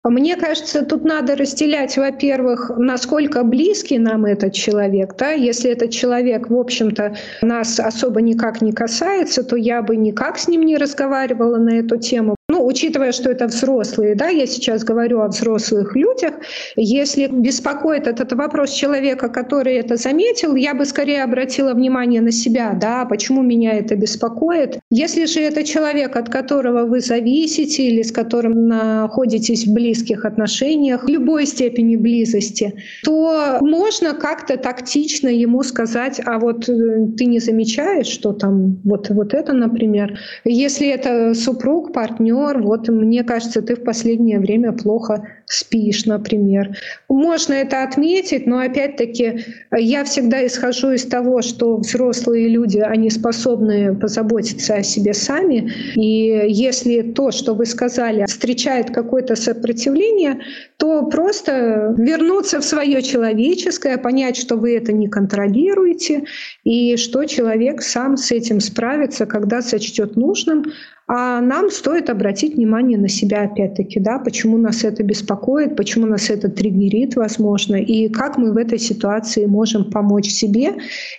Мне 0.10 0.36
кажется, 0.36 0.86
тут 0.86 1.04
надо 1.04 1.36
разделять, 1.36 1.98
во-первых, 1.98 2.72
насколько 2.78 3.44
близкий 3.44 3.98
нам 3.98 4.26
этот 4.26 4.54
человек. 4.54 5.16
Да? 5.18 5.32
Если 5.32 5.72
этот 5.72 5.90
человек, 5.90 6.50
в 6.50 6.56
общем-то, 6.56 7.16
нас 7.42 7.80
особо 7.80 8.22
никак 8.22 8.62
не 8.62 8.72
касается, 8.72 9.44
то 9.44 9.56
я 9.56 9.82
бы 9.82 9.96
никак 9.96 10.38
с 10.38 10.48
ним 10.48 10.62
не 10.62 10.78
разговаривала 10.78 11.58
на 11.58 11.80
эту 11.80 11.98
тему. 11.98 12.35
Учитывая, 12.66 13.12
что 13.12 13.30
это 13.30 13.46
взрослые, 13.46 14.16
да, 14.16 14.30
я 14.30 14.48
сейчас 14.48 14.84
говорю 14.84 15.22
о 15.22 15.28
взрослых 15.28 15.96
людях, 15.96 16.34
если 16.76 17.28
беспокоит 17.28 18.08
этот 18.08 18.34
вопрос 18.34 18.72
человека, 18.72 19.30
который 19.30 19.76
это 19.76 19.98
заметил, 19.98 20.56
я 20.56 20.74
бы 20.74 20.86
скорее 20.86 21.24
обратила 21.24 21.74
внимание 21.74 22.22
на 22.22 22.32
себя, 22.32 22.74
да, 22.74 23.06
почему 23.06 23.44
меня 23.44 23.74
это 23.74 23.96
беспокоит. 23.96 24.80
Если 24.90 25.26
же 25.26 25.42
это 25.42 25.64
человек, 25.64 26.16
от 26.16 26.30
которого 26.30 26.86
вы 26.86 27.02
зависите 27.02 27.84
или 27.84 28.02
с 28.02 28.12
которым 28.12 28.68
находитесь 28.68 29.68
в 29.68 29.74
близких 29.74 30.26
отношениях, 30.26 31.08
любой 31.08 31.46
степени 31.46 31.96
близости, 31.96 32.74
то 33.04 33.60
можно 33.62 34.14
как-то 34.14 34.58
тактично 34.58 35.28
ему 35.28 35.62
сказать, 35.62 36.20
а 36.26 36.40
вот 36.40 36.68
э, 36.68 37.08
ты 37.16 37.26
не 37.26 37.38
замечаешь, 37.38 38.08
что 38.08 38.34
там 38.34 38.80
вот, 38.84 39.10
вот 39.10 39.36
это, 39.36 39.54
например. 39.54 40.18
Если 40.46 40.88
это 40.88 41.36
супруг, 41.36 41.94
партнер, 41.94 42.55
партнер, 42.56 42.62
вот 42.62 42.88
мне 42.90 43.24
кажется, 43.24 43.62
ты 43.62 43.76
в 43.76 43.84
последнее 43.84 44.40
время 44.40 44.72
плохо 44.72 45.28
спишь, 45.46 46.06
например. 46.06 46.76
Можно 47.10 47.54
это 47.54 47.84
отметить, 47.84 48.48
но 48.48 48.60
опять-таки 48.60 49.46
я 49.78 50.04
всегда 50.04 50.46
исхожу 50.46 50.92
из 50.92 51.06
того, 51.06 51.42
что 51.42 51.78
взрослые 51.78 52.50
люди, 52.50 52.80
они 52.80 53.10
способны 53.10 53.96
позаботиться 53.96 54.76
о 54.76 54.84
себе 54.84 55.14
сами. 55.14 55.72
И 55.96 56.46
если 56.48 57.02
то, 57.02 57.32
что 57.32 57.54
вы 57.54 57.66
сказали, 57.66 58.26
встречает 58.26 58.92
какое-то 58.92 59.36
сопротивление, 59.36 60.40
то 60.78 61.06
просто 61.06 61.96
вернуться 61.98 62.60
в 62.60 62.66
свое 62.66 63.02
человеческое, 63.02 63.98
понять, 63.98 64.38
что 64.38 64.56
вы 64.56 64.76
это 64.76 64.92
не 64.94 65.08
контролируете, 65.08 66.24
и 66.64 66.98
что 66.98 67.26
человек 67.26 67.82
сам 67.82 68.18
с 68.18 68.32
этим 68.32 68.60
справится, 68.60 69.26
когда 69.26 69.62
сочтет 69.62 70.16
нужным, 70.16 70.66
а 71.08 71.40
нам 71.40 71.70
стоит 71.70 72.10
обратить 72.10 72.56
внимание 72.56 72.98
на 72.98 73.08
себя 73.08 73.44
опять-таки, 73.44 74.00
да, 74.00 74.18
почему 74.18 74.58
нас 74.58 74.84
это 74.84 75.04
беспокоит, 75.04 75.76
почему 75.76 76.08
нас 76.08 76.32
это 76.32 76.50
триггерит, 76.50 77.16
возможно, 77.16 77.76
и 77.76 78.10
как 78.10 78.38
мы 78.38 78.52
в 78.52 78.58
этой 78.58 78.80
ситуации 78.80 79.46
можем 79.46 79.92
помочь 79.92 80.30
себе. 80.30 80.74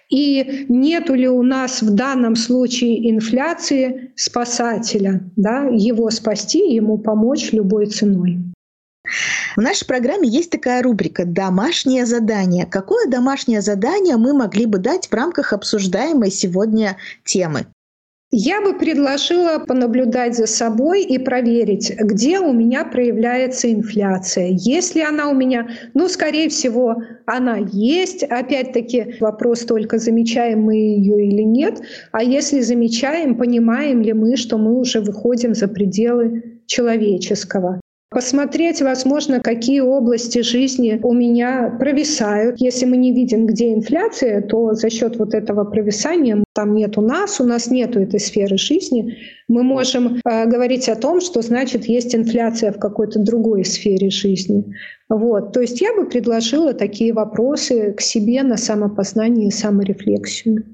И 0.08 0.66
нету 0.68 1.14
ли 1.14 1.28
у 1.28 1.42
нас 1.42 1.82
в 1.82 1.94
данном 1.94 2.34
случае 2.34 3.10
инфляции 3.10 4.12
спасателя, 4.16 5.22
да, 5.36 5.68
его 5.70 6.10
спасти, 6.10 6.74
ему 6.74 6.98
помочь 6.98 7.52
любой 7.52 7.86
ценой. 7.86 8.38
В 9.56 9.60
нашей 9.60 9.86
программе 9.86 10.28
есть 10.28 10.50
такая 10.50 10.82
рубрика 10.82 11.24
«Домашнее 11.24 12.06
задание». 12.06 12.66
Какое 12.66 13.06
домашнее 13.08 13.62
задание 13.62 14.16
мы 14.16 14.34
могли 14.34 14.66
бы 14.66 14.78
дать 14.78 15.06
в 15.06 15.14
рамках 15.14 15.52
обсуждаемой 15.52 16.32
сегодня 16.32 16.96
темы? 17.24 17.66
Я 18.32 18.60
бы 18.60 18.76
предложила 18.76 19.60
понаблюдать 19.60 20.34
за 20.34 20.46
собой 20.46 21.04
и 21.04 21.16
проверить, 21.16 21.94
где 21.96 22.40
у 22.40 22.52
меня 22.52 22.84
проявляется 22.84 23.72
инфляция. 23.72 24.48
Если 24.50 25.00
она 25.00 25.30
у 25.30 25.34
меня, 25.34 25.68
ну, 25.94 26.08
скорее 26.08 26.48
всего, 26.48 26.96
она 27.24 27.58
есть. 27.72 28.24
Опять-таки 28.24 29.14
вопрос 29.20 29.60
только, 29.60 29.98
замечаем 29.98 30.62
мы 30.62 30.74
ее 30.74 31.24
или 31.24 31.42
нет. 31.42 31.80
А 32.10 32.24
если 32.24 32.60
замечаем, 32.60 33.36
понимаем 33.36 34.02
ли 34.02 34.12
мы, 34.12 34.36
что 34.36 34.58
мы 34.58 34.76
уже 34.76 35.00
выходим 35.00 35.54
за 35.54 35.68
пределы 35.68 36.60
человеческого. 36.66 37.80
Посмотреть, 38.16 38.80
возможно, 38.80 39.40
какие 39.40 39.80
области 39.80 40.40
жизни 40.40 40.98
у 41.02 41.12
меня 41.12 41.76
провисают. 41.78 42.58
Если 42.58 42.86
мы 42.86 42.96
не 42.96 43.12
видим, 43.12 43.44
где 43.44 43.74
инфляция, 43.74 44.40
то 44.40 44.72
за 44.72 44.88
счет 44.88 45.18
вот 45.18 45.34
этого 45.34 45.64
провисания 45.64 46.42
там 46.54 46.74
нет 46.74 46.96
у 46.96 47.02
нас, 47.02 47.42
у 47.42 47.44
нас 47.44 47.70
нет 47.70 47.94
этой 47.94 48.18
сферы 48.18 48.56
жизни, 48.56 49.18
мы 49.48 49.62
можем 49.62 50.22
э, 50.24 50.46
говорить 50.46 50.88
о 50.88 50.96
том, 50.96 51.20
что 51.20 51.42
значит 51.42 51.84
есть 51.84 52.14
инфляция 52.14 52.72
в 52.72 52.78
какой-то 52.78 53.18
другой 53.18 53.66
сфере 53.66 54.08
жизни. 54.08 54.64
Вот. 55.10 55.52
То 55.52 55.60
есть 55.60 55.82
я 55.82 55.94
бы 55.94 56.06
предложила 56.06 56.72
такие 56.72 57.12
вопросы 57.12 57.92
к 57.92 58.00
себе 58.00 58.42
на 58.42 58.56
самопознание 58.56 59.48
и 59.48 59.50
саморефлексию. 59.50 60.64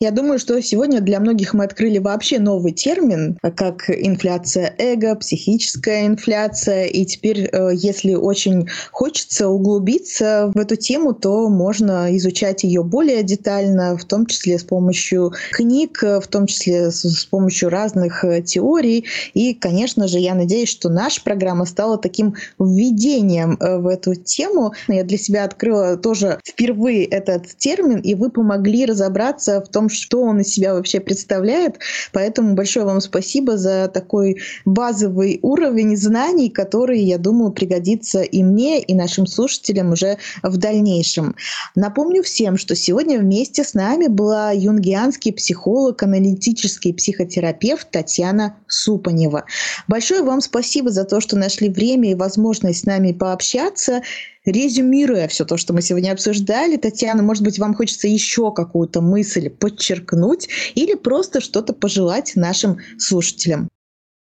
Я 0.00 0.12
думаю, 0.12 0.38
что 0.38 0.62
сегодня 0.62 1.00
для 1.00 1.18
многих 1.18 1.54
мы 1.54 1.64
открыли 1.64 1.98
вообще 1.98 2.38
новый 2.38 2.70
термин, 2.70 3.36
как 3.56 3.90
инфляция 3.90 4.72
эго, 4.78 5.16
психическая 5.16 6.06
инфляция. 6.06 6.84
И 6.84 7.04
теперь, 7.04 7.48
э, 7.50 7.70
если 7.74 8.14
очень 8.14 8.68
хочется 8.92 9.48
углубиться 9.48 10.52
в 10.54 10.56
эту 10.56 10.76
тему, 10.76 11.14
то 11.14 11.48
можно 11.48 12.16
изучать 12.16 12.62
ее 12.62 12.84
более 12.84 13.24
детально, 13.24 13.96
в 13.96 14.04
том 14.04 14.26
числе 14.26 14.60
с 14.60 14.62
помощью 14.62 15.32
книг, 15.50 16.00
в 16.00 16.28
том 16.28 16.46
числе 16.46 16.92
с 16.92 17.24
помощью 17.24 17.68
разных 17.68 18.22
э, 18.22 18.40
теорий. 18.40 19.04
И, 19.34 19.52
конечно 19.52 20.06
же, 20.06 20.20
я 20.20 20.36
надеюсь, 20.36 20.68
что 20.68 20.90
наша 20.90 21.24
программа 21.24 21.64
стала 21.64 21.98
таким 21.98 22.36
введением 22.60 23.56
э, 23.58 23.78
в 23.78 23.88
эту 23.88 24.14
тему. 24.14 24.74
Я 24.86 25.02
для 25.02 25.18
себя 25.18 25.42
открыла 25.42 25.96
тоже 25.96 26.38
впервые 26.46 27.04
этот 27.04 27.48
термин, 27.56 27.98
и 27.98 28.14
вы 28.14 28.30
помогли 28.30 28.86
разобраться 28.86 29.60
в 29.60 29.66
том, 29.66 29.87
что 29.88 30.22
он 30.22 30.40
из 30.40 30.48
себя 30.48 30.74
вообще 30.74 31.00
представляет. 31.00 31.78
Поэтому 32.12 32.54
большое 32.54 32.84
вам 32.84 33.00
спасибо 33.00 33.56
за 33.56 33.88
такой 33.88 34.38
базовый 34.64 35.38
уровень 35.42 35.96
знаний, 35.96 36.50
который, 36.50 37.00
я 37.00 37.18
думаю, 37.18 37.52
пригодится 37.52 38.22
и 38.22 38.42
мне, 38.42 38.80
и 38.80 38.94
нашим 38.94 39.26
слушателям 39.26 39.92
уже 39.92 40.18
в 40.42 40.56
дальнейшем. 40.56 41.34
Напомню 41.74 42.22
всем, 42.22 42.56
что 42.56 42.74
сегодня 42.74 43.18
вместе 43.18 43.64
с 43.64 43.74
нами 43.74 44.06
была 44.06 44.52
юнгианский 44.52 45.32
психолог, 45.32 46.02
аналитический 46.02 46.94
психотерапевт 46.94 47.90
Татьяна 47.90 48.56
Супанева. 48.66 49.44
Большое 49.86 50.22
вам 50.22 50.40
спасибо 50.40 50.90
за 50.90 51.04
то, 51.04 51.20
что 51.20 51.36
нашли 51.36 51.68
время 51.68 52.10
и 52.10 52.14
возможность 52.14 52.80
с 52.80 52.84
нами 52.84 53.12
пообщаться. 53.12 54.02
Резюмируя 54.48 55.28
все 55.28 55.44
то, 55.44 55.58
что 55.58 55.74
мы 55.74 55.82
сегодня 55.82 56.10
обсуждали, 56.10 56.78
Татьяна, 56.78 57.22
может 57.22 57.42
быть, 57.42 57.58
вам 57.58 57.74
хочется 57.74 58.08
еще 58.08 58.50
какую-то 58.50 59.02
мысль 59.02 59.50
подчеркнуть 59.50 60.48
или 60.74 60.94
просто 60.94 61.42
что-то 61.42 61.74
пожелать 61.74 62.32
нашим 62.34 62.78
слушателям? 62.98 63.68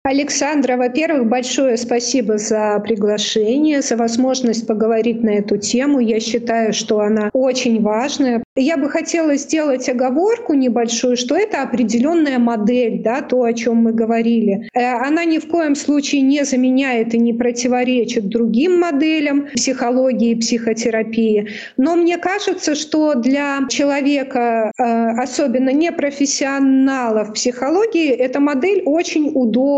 Александра, 0.07 0.77
во-первых, 0.77 1.27
большое 1.27 1.75
спасибо 1.75 2.37
за 2.37 2.79
приглашение, 2.79 3.81
за 3.81 3.97
возможность 3.97 4.65
поговорить 4.65 5.21
на 5.21 5.31
эту 5.31 5.57
тему. 5.57 5.99
Я 5.99 6.21
считаю, 6.21 6.71
что 6.71 7.01
она 7.01 7.29
очень 7.33 7.81
важная. 7.81 8.41
я 8.55 8.77
бы 8.77 8.89
хотела 8.89 9.35
сделать 9.35 9.89
оговорку 9.89 10.53
небольшую, 10.53 11.17
что 11.17 11.35
это 11.35 11.61
определенная 11.61 12.39
модель, 12.39 13.01
да, 13.03 13.21
то, 13.21 13.43
о 13.43 13.51
чем 13.51 13.77
мы 13.77 13.91
говорили. 13.91 14.69
Э, 14.73 14.93
она 15.05 15.25
ни 15.25 15.39
в 15.39 15.47
коем 15.49 15.75
случае 15.75 16.21
не 16.21 16.45
заменяет 16.45 17.13
и 17.13 17.19
не 17.19 17.33
противоречит 17.33 18.29
другим 18.29 18.79
моделям 18.79 19.47
психологии 19.53 20.31
и 20.31 20.35
психотерапии. 20.35 21.49
Но 21.75 21.97
мне 21.97 22.17
кажется, 22.17 22.75
что 22.75 23.15
для 23.15 23.59
человека, 23.69 24.71
э, 24.77 25.09
особенно 25.21 25.71
непрофессионала 25.71 27.25
в 27.25 27.33
психологии, 27.33 28.09
эта 28.09 28.39
модель 28.39 28.83
очень 28.85 29.31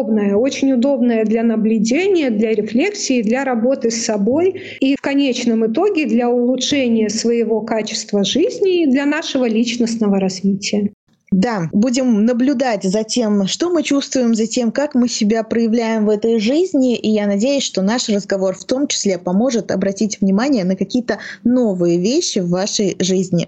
удобная, 0.09 0.35
очень 0.35 0.73
удобная 0.73 1.25
для 1.25 1.43
наблюдения, 1.43 2.29
для 2.29 2.53
рефлексии, 2.53 3.21
для 3.21 3.43
работы 3.43 3.91
с 3.91 4.05
собой 4.05 4.61
и 4.79 4.95
в 4.95 5.01
конечном 5.01 5.71
итоге 5.71 6.05
для 6.05 6.29
улучшения 6.29 7.09
своего 7.09 7.61
качества 7.61 8.23
жизни 8.23 8.83
и 8.83 8.87
для 8.87 9.05
нашего 9.05 9.47
личностного 9.47 10.19
развития. 10.19 10.91
Да, 11.31 11.69
будем 11.71 12.25
наблюдать 12.25 12.83
за 12.83 13.03
тем, 13.03 13.45
что 13.45 13.69
мы 13.69 13.83
чувствуем, 13.83 14.33
за 14.33 14.47
тем, 14.47 14.71
как 14.71 14.95
мы 14.95 15.07
себя 15.07 15.43
проявляем 15.43 16.07
в 16.07 16.09
этой 16.09 16.39
жизни. 16.39 16.95
И 16.95 17.11
я 17.11 17.27
надеюсь, 17.27 17.63
что 17.63 17.83
наш 17.83 18.09
разговор 18.09 18.55
в 18.55 18.65
том 18.65 18.87
числе 18.87 19.19
поможет 19.19 19.69
обратить 19.69 20.19
внимание 20.21 20.63
на 20.63 20.75
какие-то 20.75 21.19
новые 21.43 21.99
вещи 21.99 22.39
в 22.39 22.49
вашей 22.49 22.95
жизни. 22.99 23.47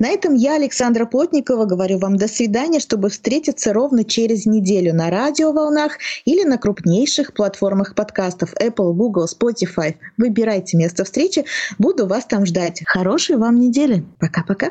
На 0.00 0.08
этом 0.08 0.34
я, 0.34 0.56
Александра 0.56 1.06
Плотникова, 1.06 1.66
говорю 1.66 1.98
вам 1.98 2.16
до 2.16 2.26
свидания, 2.26 2.80
чтобы 2.80 3.10
встретиться 3.10 3.72
ровно 3.72 4.02
через 4.02 4.44
неделю 4.46 4.92
на 4.92 5.08
радиоволнах 5.08 5.98
или 6.24 6.42
на 6.42 6.58
крупнейших 6.58 7.32
платформах 7.32 7.94
подкастов 7.94 8.54
Apple, 8.60 8.92
Google, 8.92 9.26
Spotify. 9.26 9.94
Выбирайте 10.16 10.76
место 10.76 11.04
встречи. 11.04 11.44
Буду 11.78 12.08
вас 12.08 12.24
там 12.24 12.44
ждать. 12.44 12.82
Хорошей 12.86 13.36
вам 13.36 13.60
недели. 13.60 14.04
Пока-пока. 14.18 14.70